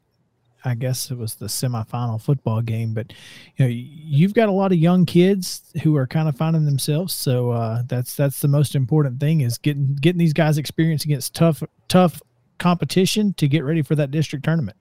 [0.65, 3.13] I guess it was the semifinal football game, but
[3.55, 7.13] you know, you've got a lot of young kids who are kind of finding themselves.
[7.13, 11.35] So uh, that's that's the most important thing is getting getting these guys experience against
[11.35, 12.19] tough tough
[12.57, 14.77] competition to get ready for that district tournament.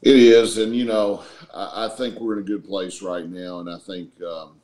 [0.00, 3.58] It is, and you know, I, I think we're in a good place right now,
[3.58, 4.60] and I think um,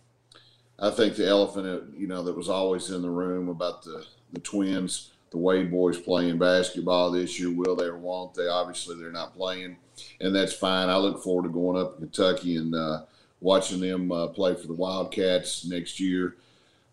[0.78, 4.40] I think the elephant, you know, that was always in the room about the the
[4.40, 7.50] twins the Wade boys playing basketball this year.
[7.50, 8.48] Will they or won't they?
[8.48, 9.76] Obviously, they're not playing,
[10.20, 10.88] and that's fine.
[10.88, 13.02] I look forward to going up to Kentucky and uh,
[13.40, 16.36] watching them uh, play for the Wildcats next year.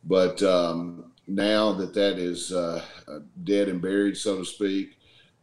[0.04, 2.84] But um, now that that is uh,
[3.44, 4.98] dead and buried, so to speak,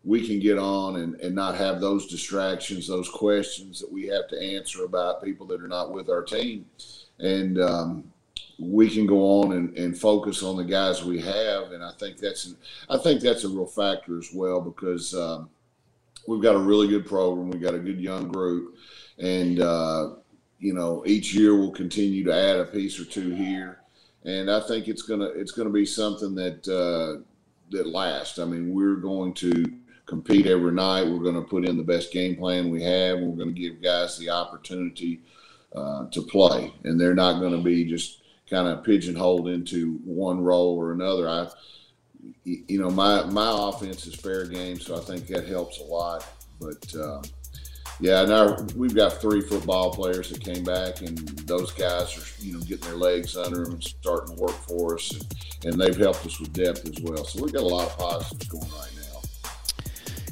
[0.05, 4.29] we can get on and, and not have those distractions, those questions that we have
[4.29, 6.67] to answer about people that are not with our team.
[7.19, 8.13] And um,
[8.59, 12.19] we can go on and, and focus on the guys we have, and I think
[12.19, 12.55] that's
[12.89, 15.51] I think that's a real factor as well because um,
[16.27, 18.77] we've got a really good program, we've got a good young group,
[19.19, 20.11] and uh,
[20.59, 23.81] you know each year we'll continue to add a piece or two here,
[24.25, 27.23] and I think it's gonna it's gonna be something that uh,
[27.71, 28.39] that lasts.
[28.39, 29.65] I mean, we're going to
[30.07, 31.07] compete every night.
[31.07, 33.19] We're going to put in the best game plan we have.
[33.19, 35.21] We're going to give guys the opportunity
[35.75, 38.21] uh, to play, and they're not going to be just
[38.55, 41.29] kind of pigeonholed into one role or another.
[41.29, 41.49] I,
[42.45, 46.25] you know, my my offense is fair game, so I think that helps a lot.
[46.61, 47.23] But uh,
[47.99, 52.53] yeah, now we've got three football players that came back, and those guys are you
[52.53, 55.97] know getting their legs under them and starting to work for us, and, and they've
[55.97, 57.25] helped us with depth as well.
[57.25, 59.51] So we've got a lot of positives going right now.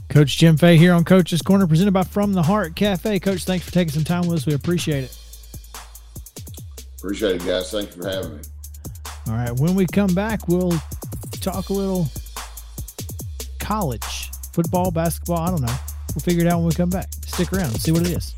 [0.08, 3.18] Coach Jim Fay here on Coach's Corner, presented by From the Heart Cafe.
[3.18, 4.46] Coach, thanks for taking some time with us.
[4.46, 5.21] We appreciate it.
[7.02, 7.68] Appreciate it, guys.
[7.72, 8.42] Thank you for having me.
[9.26, 9.50] All right.
[9.58, 10.72] When we come back, we'll
[11.40, 12.06] talk a little
[13.58, 15.38] college football, basketball.
[15.38, 15.74] I don't know.
[16.14, 17.08] We'll figure it out when we come back.
[17.26, 18.36] Stick around, see what it is.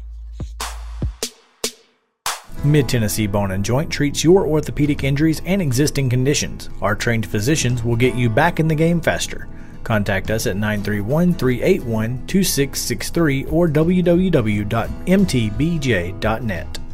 [2.64, 6.70] Mid Tennessee Bone and Joint treats your orthopedic injuries and existing conditions.
[6.80, 9.46] Our trained physicians will get you back in the game faster.
[9.82, 14.14] Contact us at 931 381 2663 or www.mtbj.net.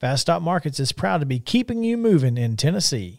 [0.00, 3.18] Fast Stop Markets is proud to be keeping you moving in Tennessee.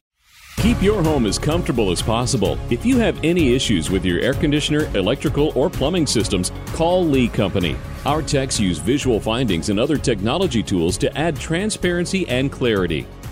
[0.60, 2.58] Keep your home as comfortable as possible.
[2.70, 7.28] If you have any issues with your air conditioner, electrical, or plumbing systems, call Lee
[7.28, 7.76] Company.
[8.06, 13.06] Our techs use visual findings and other technology tools to add transparency and clarity.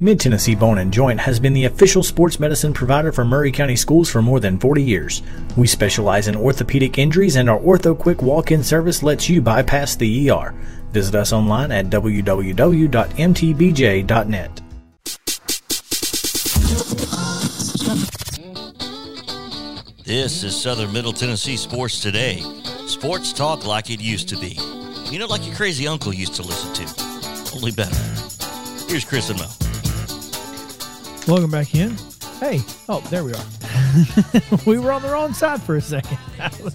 [0.00, 3.74] Mid Tennessee Bone and Joint has been the official sports medicine provider for Maury County
[3.74, 5.22] Schools for more than 40 years.
[5.56, 9.96] We specialize in orthopedic injuries, and our Ortho Quick walk in service lets you bypass
[9.96, 10.54] the ER.
[10.92, 12.22] Visit us online at www.mtbj.net.
[20.04, 22.40] This is Southern Middle Tennessee Sports Today.
[22.86, 24.60] Sports talk like it used to be.
[25.10, 27.56] You know, like your crazy uncle used to listen to.
[27.56, 27.96] Only better.
[28.88, 29.67] Here's Chris and Mo.
[31.28, 31.94] Welcome back in.
[32.40, 33.44] Hey, oh, there we are.
[34.66, 36.16] we were on the wrong side for a second.
[36.38, 36.74] Was,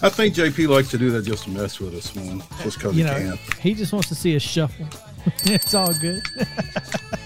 [0.00, 2.40] I think JP likes to do that just to mess with us, man.
[2.62, 3.36] Just because he know, can.
[3.60, 4.86] he just wants to see us shuffle.
[5.42, 6.22] it's all good.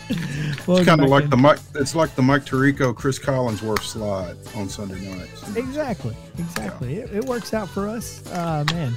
[0.09, 1.59] It's kind of like the Mike.
[1.75, 5.55] It's like the Mike Tirico, Chris Collinsworth slide on Sunday nights.
[5.55, 6.95] Exactly, exactly.
[6.95, 8.27] It, it works out for us.
[8.29, 8.95] Uh, man,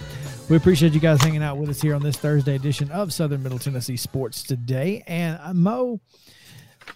[0.48, 3.42] we appreciate you guys hanging out with us here on this Thursday edition of Southern
[3.42, 5.04] Middle Tennessee Sports Today.
[5.08, 6.00] And uh, Mo,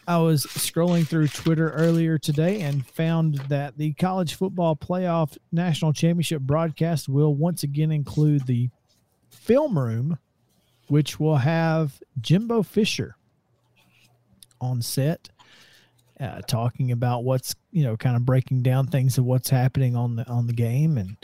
[0.07, 5.93] I was scrolling through Twitter earlier today and found that the college football playoff national
[5.93, 8.69] championship broadcast will once again include the
[9.31, 10.19] film room,
[10.87, 13.15] which will have Jimbo Fisher
[14.61, 15.29] on set
[16.19, 20.17] uh, talking about what's you know kind of breaking down things of what's happening on
[20.17, 21.17] the on the game and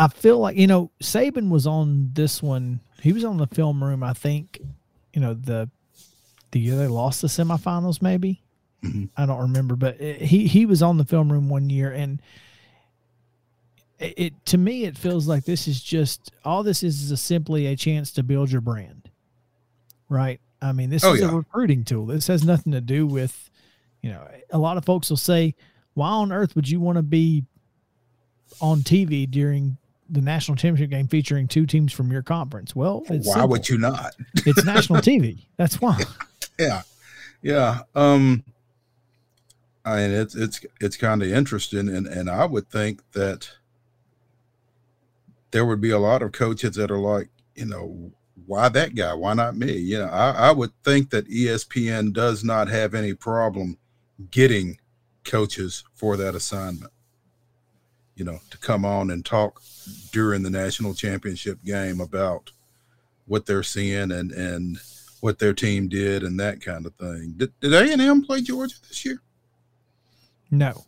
[0.00, 2.80] I feel like you know Saban was on this one.
[3.02, 4.02] He was on the film room.
[4.02, 4.60] I think
[5.12, 5.68] you know the
[6.52, 8.00] the year they lost the semifinals.
[8.02, 8.42] Maybe
[8.82, 9.10] Mhm.
[9.16, 12.22] I don't remember, but it, he he was on the film room one year, and
[13.98, 17.16] it, it to me it feels like this is just all this is is a,
[17.18, 19.10] simply a chance to build your brand,
[20.08, 20.40] right?
[20.62, 22.06] I mean, this Oh, is a recruiting tool.
[22.06, 23.50] This has nothing to do with
[24.02, 24.26] you know.
[24.50, 25.54] A lot of folks will say,
[25.92, 27.44] "Why on earth would you want to be
[28.62, 29.76] on TV during
[30.10, 32.74] the national championship game featuring two teams from your conference.
[32.74, 33.48] Well, Why simple.
[33.48, 34.14] would you not?
[34.34, 35.46] It's national TV.
[35.56, 36.02] That's why.
[36.58, 36.82] yeah
[37.42, 38.44] yeah um
[39.86, 43.48] i mean it's it's it's kind of interesting and and i would think that
[45.52, 48.12] there would be a lot of coaches that are like you know
[48.46, 52.44] why that guy why not me you know i, I would think that espn does
[52.44, 53.78] not have any problem
[54.30, 54.78] getting
[55.24, 56.92] coaches for that assignment
[58.20, 59.62] you know to come on and talk
[60.12, 62.50] during the national championship game about
[63.26, 64.78] what they're seeing and and
[65.20, 67.34] what their team did and that kind of thing.
[67.36, 69.20] Did, did A&M play Georgia this year?
[70.50, 70.84] No.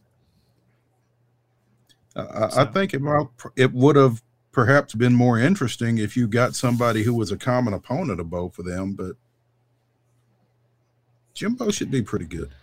[2.16, 3.26] I, I, I think it might,
[3.56, 7.74] it would have perhaps been more interesting if you got somebody who was a common
[7.74, 9.16] opponent of both of them, but
[11.34, 12.54] Jimbo should be pretty good.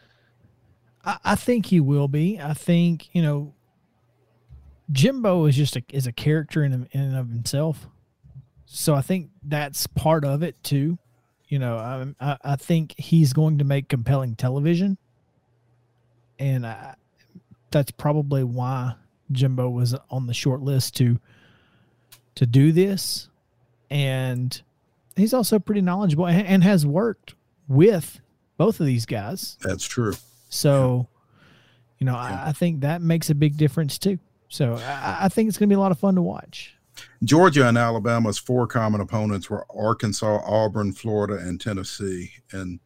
[1.06, 2.40] I, I think he will be.
[2.40, 3.54] I think, you know,
[4.92, 7.88] Jimbo is just a is a character in, in and of himself.
[8.66, 10.98] So I think that's part of it too.
[11.48, 11.78] You know,
[12.20, 15.00] I, I, think he's going to make compelling television.
[16.38, 16.94] And I,
[17.72, 18.94] that's probably why
[19.32, 21.20] Jimbo was on the short list to
[22.36, 23.30] to do this.
[23.90, 24.62] And
[25.16, 27.34] he's also pretty knowledgeable and, and has worked
[27.68, 28.22] with
[28.58, 29.58] both of these guys.
[29.64, 30.14] That's true.
[30.50, 31.08] So,
[31.98, 32.44] you know, Yeah.
[32.44, 34.20] I, I think that makes a big difference too.
[34.50, 36.76] So I, I think it's going to be a lot of fun to watch.
[37.24, 42.32] Georgia and Alabama's four common opponents were Arkansas, Auburn, Florida, and Tennessee.
[42.52, 42.80] And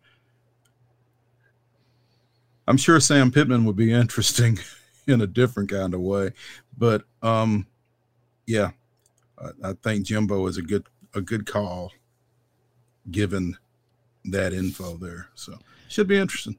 [2.68, 4.60] I'm sure Sam Pittman would be interesting
[5.08, 6.32] in a different kind of way.
[6.78, 7.68] But um,
[8.46, 8.72] yeah,
[9.42, 10.86] I, I think Jimbo is a good
[11.16, 11.92] a good call
[13.12, 13.58] given
[14.26, 15.30] that info there.
[15.36, 15.58] So
[15.88, 16.58] should be interesting.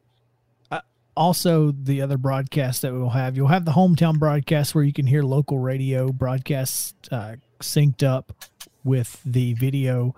[1.16, 5.06] Also, the other broadcast that we'll have, you'll have the hometown broadcast where you can
[5.06, 8.32] hear local radio broadcasts uh, synced up
[8.82, 10.14] with the video.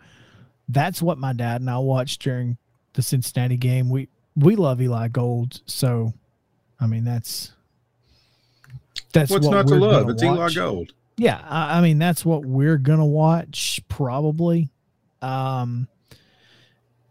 [0.69, 2.57] That's what my dad and I watched during
[2.95, 3.89] the Cincinnati game.
[3.89, 6.13] We we love Eli Gold, so
[6.81, 7.53] I mean that's
[9.13, 10.11] that's What's what not to love?
[10.11, 10.51] It's Eli.
[10.53, 10.93] Gold.
[11.17, 14.71] Yeah, I, I mean that's what we're gonna watch probably.
[15.23, 15.89] Um,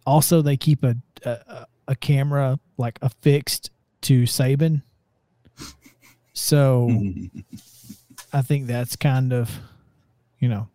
[0.05, 3.71] also, they keep a, a a camera like affixed
[4.06, 4.82] to Saban,
[6.34, 6.89] so
[8.34, 9.51] I think that's kind of
[10.39, 10.68] you know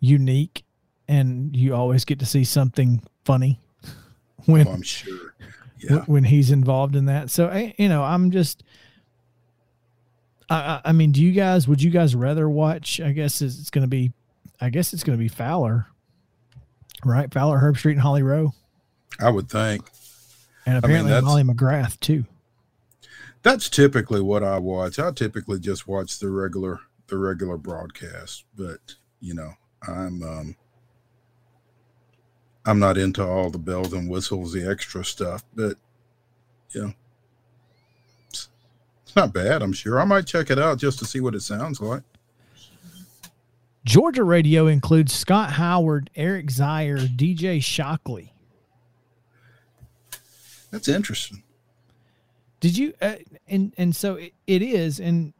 [0.00, 0.64] unique,
[1.08, 3.58] and you always get to see something funny
[4.46, 5.34] when Oh, I'm sure.
[5.38, 5.48] when-
[5.98, 6.04] Yeah.
[6.06, 7.28] when he's involved in that.
[7.30, 8.62] So I, you know, I'm just.
[10.50, 11.66] I, I- mean, do you guys?
[11.66, 13.00] Would you guys rather watch?
[13.00, 14.12] I guess it's going to be.
[14.60, 15.86] I guess it's going to be Fowler,
[17.04, 17.32] right?
[17.34, 18.52] Fowler, Herbstreit, and Holly Rowe,
[19.18, 19.82] I would think.
[20.66, 22.24] And apparently that's- Molly McGrath too.
[23.42, 24.98] That's typically what I watch.
[25.00, 28.78] I typically just watch the regular the regular broadcast, but
[29.20, 29.54] you know,
[29.86, 30.56] I'm um
[32.64, 35.76] I'm not into all the bells and whistles, the extra stuff, but
[36.72, 36.90] yeah,
[38.28, 38.48] it's,
[39.04, 39.62] it's not bad.
[39.62, 42.02] I'm sure I might check it out just to see what it sounds like.
[43.84, 48.31] Georgia radio includes Scott Howard, Eric Zeier, DJ Shockley.
[50.72, 51.44] That's interesting.
[52.58, 52.94] Did you?
[53.00, 53.16] Uh,
[53.46, 55.32] and and so it, it is, and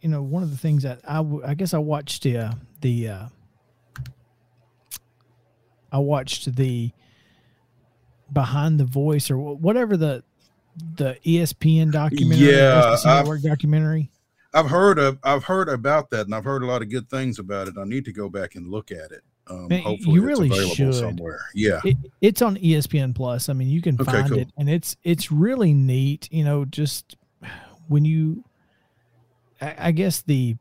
[0.00, 2.52] you know, one of the things that I w- I guess I watched the uh,
[2.80, 3.26] the uh,
[5.92, 6.90] I watched the
[8.32, 10.24] behind the voice or whatever the
[10.96, 14.10] the ESPN documentary, Yeah, Network documentary.
[14.54, 17.38] I've heard of I've heard about that, and I've heard a lot of good things
[17.38, 17.74] about it.
[17.78, 19.22] I need to go back and look at it.
[19.50, 20.94] Um, Man, hopefully, you really should.
[20.94, 21.40] somewhere.
[21.54, 23.48] Yeah, It, it's on ESPN Plus.
[23.48, 24.38] I mean, you can Okay, find cool.
[24.38, 26.28] it, and it's it's really neat.
[26.30, 27.16] You know, just
[27.88, 28.44] when you,
[29.60, 30.56] I, I guess the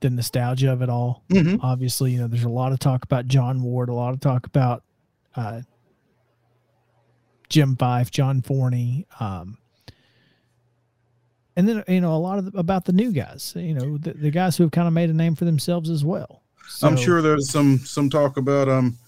[0.00, 1.22] the nostalgia of it all.
[1.30, 1.60] Mhm.
[1.62, 4.46] Obviously, you know, there's a lot of talk about John Ward, a lot of talk
[4.46, 4.82] about
[5.36, 5.60] uh,
[7.48, 9.58] Jim Fyffe, John Forney, um,
[11.56, 13.52] and then you know a lot of the, about the new guys.
[13.56, 16.04] You know, the, the guys who have kind of made a name for themselves as
[16.04, 16.42] well.
[16.82, 18.98] I'm sure there's some some talk about um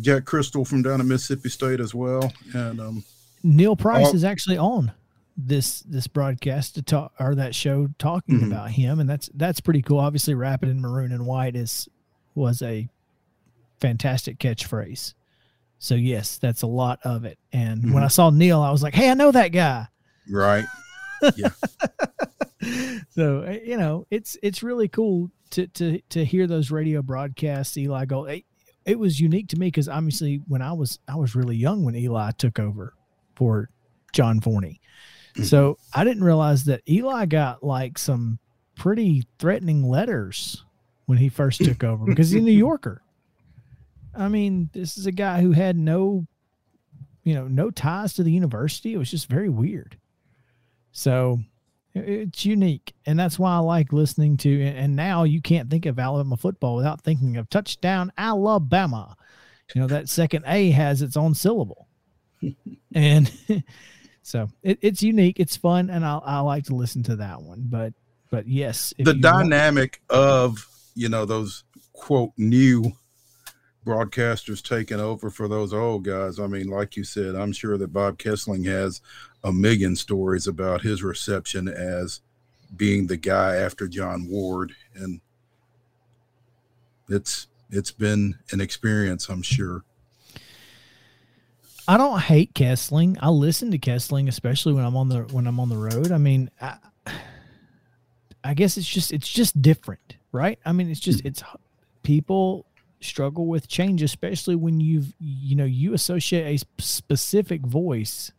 [0.00, 3.04] Jack Cristil from down in Mississippi State as well, and um
[3.42, 4.92] Neil Price is actually on
[5.36, 8.46] this this broadcast to talk or that show talking Mhm.
[8.46, 9.98] about him, and that's that's pretty cool.
[9.98, 11.88] Obviously, rapid in maroon and white is
[12.34, 12.88] was a
[13.80, 15.14] fantastic catchphrase.
[15.78, 17.38] So yes, that's a lot of it.
[17.52, 18.06] And when Mhm.
[18.06, 19.88] I saw Neil, I was like, "Hey, I know that guy."
[20.30, 20.64] right.
[23.10, 27.76] So uh, you know, it's it's really cool to to to hear those radio broadcasts.
[27.76, 28.24] Eli go.
[28.24, 28.44] It,
[28.84, 31.94] it was unique to me because obviously when I was I was really young when
[31.94, 32.94] Eli took over
[33.36, 33.70] for
[34.12, 34.80] John Forney.
[35.42, 38.38] So I didn't realize that Eli got like some
[38.76, 40.64] pretty threatening letters
[41.06, 43.02] when he first took over because he's a New Yorker.
[44.16, 46.26] I mean, this is a guy who had no,
[47.24, 48.94] you know, no ties to the university.
[48.94, 49.98] It was just very weird.
[50.94, 51.40] So
[51.92, 52.94] it's unique.
[53.04, 56.76] And that's why I like listening to, and now you can't think of Alabama football
[56.76, 59.16] without thinking of touchdown Alabama.
[59.74, 61.88] You know, that second A has its own syllable.
[62.94, 63.30] and
[64.22, 65.40] so it, it's unique.
[65.40, 65.90] It's fun.
[65.90, 67.64] And I, I like to listen to that one.
[67.68, 67.92] But,
[68.30, 72.92] but yes, the you want- dynamic of you know those quote new
[73.84, 76.40] broadcasters taking over for those old guys.
[76.40, 79.00] I mean, like you said, I'm sure that Bob Kessling has
[79.42, 82.20] a million stories about his reception as
[82.76, 85.20] being the guy after John Ward, and
[87.08, 89.84] it's it's been an experience, I'm sure.
[91.86, 93.18] I don't hate Kessling.
[93.20, 96.12] I listen to Kessling, especially when I'm on the when I'm on the road.
[96.12, 96.78] I mean, I,
[98.42, 100.58] I guess it's just it's just different, right?
[100.64, 101.28] I mean, it's just mm-hmm.
[101.28, 101.42] it's
[102.02, 102.66] people
[103.04, 108.32] struggle with change, especially when you've you know you associate a specific voice,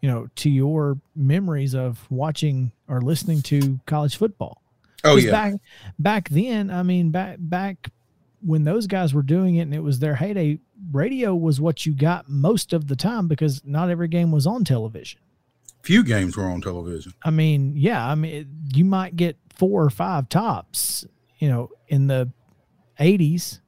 [0.00, 4.60] you know, to your memories of watching or listening to college football.
[5.04, 5.54] Oh yeah, Back
[5.98, 7.90] back then, I mean, back back
[8.42, 10.58] when those guys were doing it and it was their heyday,
[10.92, 14.64] radio was what you got most of the time because not every game was on
[14.64, 15.20] television.
[15.82, 17.12] few games were on television.
[17.22, 21.04] I mean, yeah, I mean, it- you might get four or five tops,
[21.38, 22.30] you know, in the
[23.00, 23.60] 80s.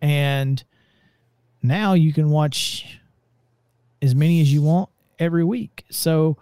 [0.00, 0.62] And
[1.62, 2.98] now you can watch
[4.00, 4.88] as many as you want
[5.18, 5.84] every week.
[5.90, 6.38] So,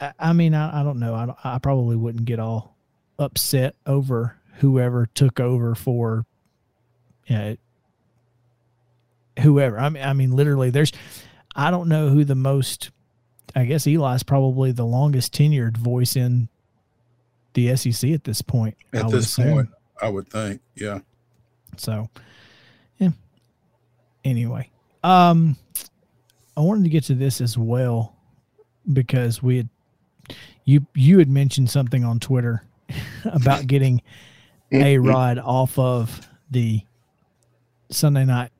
[0.00, 1.14] I, I mean, I, I don't know.
[1.14, 2.76] I, I probably wouldn't get all
[3.18, 6.24] upset over whoever took over for,
[7.26, 7.54] yeah,
[9.40, 9.78] whoever.
[9.78, 10.92] I mean, I mean, literally, there's,
[11.54, 12.90] I don't know who the most
[13.54, 16.48] I guess Eli's probably the longest tenured voice in
[17.54, 18.76] the SEC at this point.
[18.92, 19.68] At would this point,
[20.00, 21.00] I would think, yeah.
[21.76, 22.08] So,
[22.98, 23.10] yeah.
[24.24, 24.70] Anyway,
[25.02, 25.56] um,
[26.56, 28.16] I wanted to get to this as well
[28.92, 29.68] because we had
[30.64, 32.62] you you had mentioned something on Twitter
[33.24, 34.02] about getting
[34.70, 36.82] A Rod off of the
[37.90, 38.50] Sunday night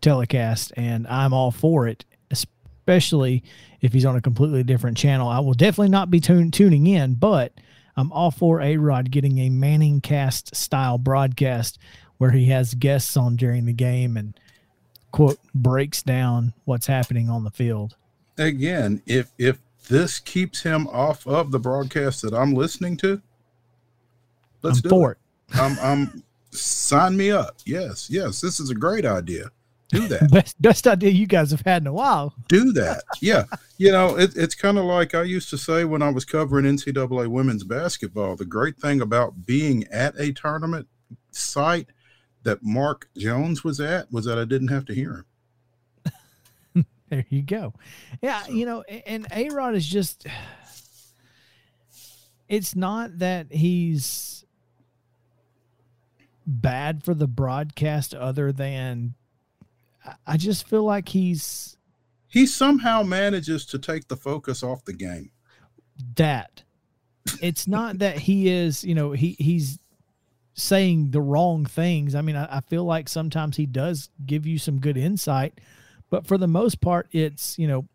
[0.00, 3.42] telecast, and I'm all for it, especially
[3.80, 5.28] if he's on a completely different channel.
[5.28, 7.52] I will definitely not be tun- tuning in, but
[7.96, 11.78] I'm all for A Rod getting a Manning cast style broadcast
[12.18, 14.38] where he has guests on during the game and
[15.10, 17.96] quote breaks down what's happening on the field.
[18.38, 23.20] Again, if if this keeps him off of the broadcast that I'm listening to,
[24.62, 25.18] let's I'm do for it.
[25.54, 27.56] I'm I'm sign me up.
[27.66, 29.50] Yes, yes, this is a great idea.
[29.92, 30.30] Do that.
[30.32, 32.34] Best best idea you guys have had in a while.
[32.48, 33.04] do that.
[33.20, 33.44] Yeah.
[33.76, 36.64] You know, it, it's kind of like I used to say when I was covering
[36.64, 38.34] NCAA women's basketball.
[38.36, 40.88] The great thing about being at a tournament
[41.30, 41.88] site
[42.42, 45.26] that Mark Jones was at was that I didn't have to hear
[46.74, 46.84] him.
[47.10, 47.74] There you go.
[48.22, 50.26] Yeah, you know, and A Rod is just
[52.48, 54.46] it's not that he's
[56.46, 59.14] bad for the broadcast other than
[60.26, 61.76] I- just feel like he's
[62.28, 65.30] He somehow manages to take the focus off the game.
[66.16, 66.62] that.
[67.40, 69.78] It's not that he is, you know, he he's
[70.54, 72.14] saying the wrong things.
[72.14, 75.60] I mean, I, I feel like sometimes he does give you some good insight,
[76.10, 77.86] but for the most part, it's you know,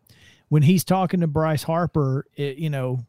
[0.48, 3.04] when he's talking to Bryce Harper, it you know,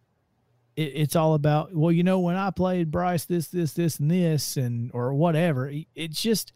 [0.76, 4.12] it, it's all about well, you know, when I played Bryce, this, this, this, and
[4.12, 5.72] this, and or whatever.
[5.96, 6.52] It's just,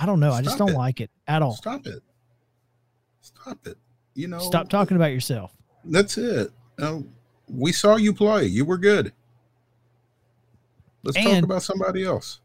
[0.00, 0.32] I don't know.
[0.32, 0.76] I just don't it.
[0.76, 1.54] like it at all.
[1.54, 2.02] Stop it.
[3.20, 3.76] Stop it.
[4.14, 5.52] You know, Stop talking about yourself.
[5.84, 6.50] That's it.
[6.80, 7.00] Uh,
[7.48, 8.46] we saw you play.
[8.46, 9.12] You were good.
[11.02, 12.40] Let's talk about somebody else.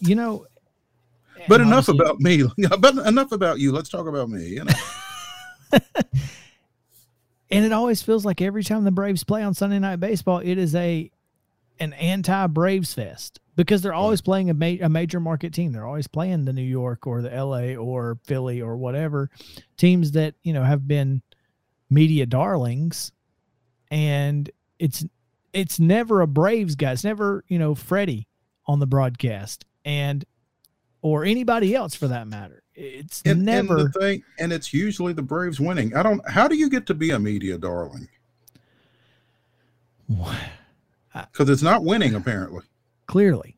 [0.00, 0.46] You know.
[1.48, 2.42] But enough obviously- about me.
[2.80, 3.70] But enough about you.
[3.70, 4.46] Let's talk about me.
[4.46, 4.72] You know,
[7.50, 10.56] and it always feels like every time the Braves play on Sunday night baseball, it
[10.58, 11.08] is a
[11.78, 15.72] an anti Braves fest because they're always playing a, ma- a major market team.
[15.72, 19.30] They're always playing the New York or the LA or Philly or whatever
[19.76, 21.22] teams that you know have been
[21.90, 23.12] media darlings,
[23.90, 25.04] and it's
[25.52, 26.92] it's never a Braves guy.
[26.92, 28.28] It's never you know Freddie
[28.66, 30.24] on the broadcast and
[31.02, 32.62] or anybody else for that matter.
[32.74, 33.78] It's and, never.
[33.78, 35.96] and the thing, and it's usually the Braves winning.
[35.96, 36.20] I don't.
[36.28, 38.08] How do you get to be a media darling?
[41.32, 42.62] Because it's not winning apparently.
[43.06, 43.56] clearly.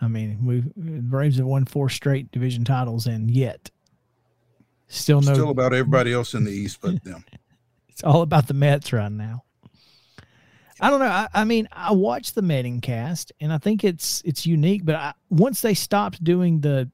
[0.00, 3.70] I mean, we the Braves have won four straight division titles, and yet
[4.86, 5.32] still no.
[5.34, 7.24] Still about everybody else in the East, but them.
[7.88, 9.42] it's all about the Mets right now.
[10.80, 11.06] I don't know.
[11.06, 14.84] I, I mean, I watched the Metting cast, and I think it's it's unique.
[14.84, 16.90] But I, once they stopped doing the,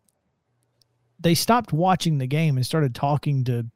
[1.20, 3.66] they stopped watching the game and started talking to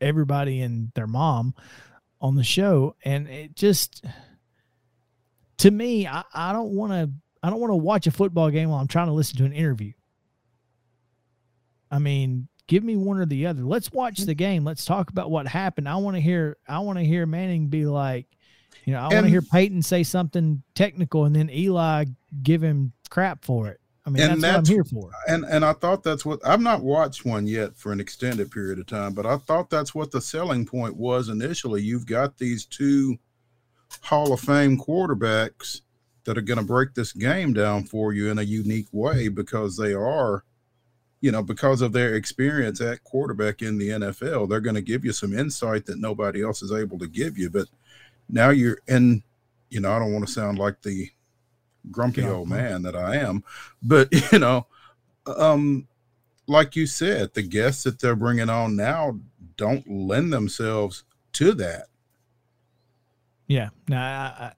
[0.00, 1.54] everybody and their mom
[2.20, 4.04] on the show, and it just,
[5.58, 7.10] to me, I, I don't want to.
[7.42, 9.52] I don't want to watch a football game while I'm trying to listen to an
[9.52, 9.92] interview.
[11.90, 13.62] I mean, give me one or the other.
[13.62, 14.64] Let's watch the game.
[14.64, 15.88] Let's talk about what happened.
[15.88, 16.56] I want to hear.
[16.66, 18.26] I want to hear Manning be like,
[18.84, 22.06] you know, I want to hear Peyton say something technical, and then Eli
[22.42, 23.80] give him crap for it.
[24.06, 25.10] I mean, And that's, what I'm here for.
[25.28, 28.78] and and I thought that's what I've not watched one yet for an extended period
[28.78, 31.82] of time, but I thought that's what the selling point was initially.
[31.82, 33.16] You've got these two
[34.02, 35.80] Hall of Fame quarterbacks
[36.24, 39.76] that are going to break this game down for you in a unique way because
[39.76, 40.44] they are,
[41.20, 45.04] you know, because of their experience at quarterback in the NFL, they're going to give
[45.04, 47.50] you some insight that nobody else is able to give you.
[47.50, 47.68] But
[48.28, 49.22] now you're and
[49.70, 51.10] you know, I don't want to sound like the
[51.90, 53.44] grumpy old man that I am,
[53.82, 54.66] but you know,
[55.26, 55.88] um,
[56.46, 59.18] like you said, the guests that they're bringing on now
[59.56, 61.04] don't lend themselves
[61.34, 61.86] to that.
[63.46, 64.52] Yeah, no, I,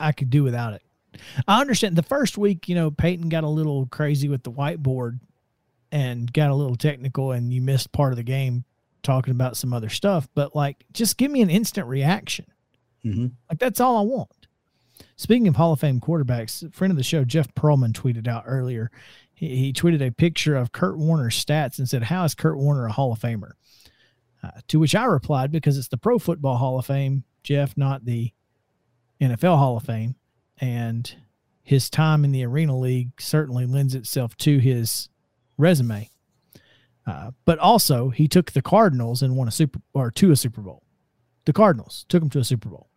[0.00, 0.82] I, I could do without it.
[1.48, 5.18] I understand the first week, you know, Peyton got a little crazy with the whiteboard
[5.90, 8.64] and got a little technical, and you missed part of the game
[9.02, 10.28] talking about some other stuff.
[10.34, 12.46] But like, just give me an instant reaction.
[13.04, 13.32] Mhm.
[13.48, 14.30] Like that's all I want.
[15.16, 18.44] Speaking of Hall of Fame quarterbacks, a friend of the show, Jeff Pearlman, tweeted out
[18.46, 18.90] earlier.
[19.34, 22.86] He, he tweeted a picture of Kurt Warner's stats and said, "How is Kurt Warner
[22.86, 23.52] a Hall of Famer?"
[24.42, 28.04] Uh, to which I replied, "Because it's the Pro Football Hall of Fame, Jeff, not
[28.04, 28.30] the
[29.22, 30.16] NFL Hall of Fame,
[30.58, 31.16] and
[31.62, 35.08] his time in the Arena League certainly lends itself to his
[35.56, 36.10] resume."
[37.06, 40.60] Uh, but also, he took the Cardinals and won a super or to a Super
[40.60, 40.82] Bowl.
[41.46, 42.90] The Cardinals took him to a Super Bowl.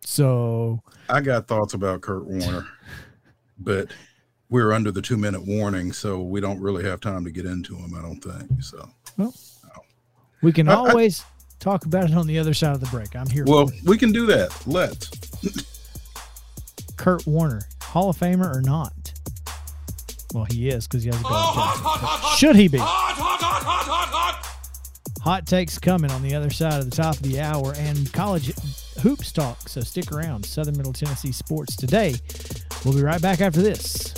[0.00, 2.66] So I got thoughts about Kurt Warner,
[3.60, 3.86] but
[4.48, 7.76] we're under the two minute warning, so we don't really have time to get into
[7.76, 7.94] him.
[7.96, 8.88] I don't think so.
[10.42, 11.24] we can I- I- always
[11.60, 13.14] talk about it on the other side of the break.
[13.14, 13.44] I'm here.
[13.46, 14.50] Well, for we can do that.
[14.66, 15.10] Let's.
[16.96, 18.92] Kurt Warner, Hall of Famer or not?
[20.34, 22.38] Well, he is because he has a gold jacket.
[22.38, 22.78] Should he be?
[25.22, 28.54] Hot takes coming on the other side of the top of the hour and college
[29.00, 29.68] hoops talk.
[29.68, 30.46] So stick around.
[30.46, 32.14] Southern Middle Tennessee Sports today.
[32.84, 34.14] We'll be right back after this.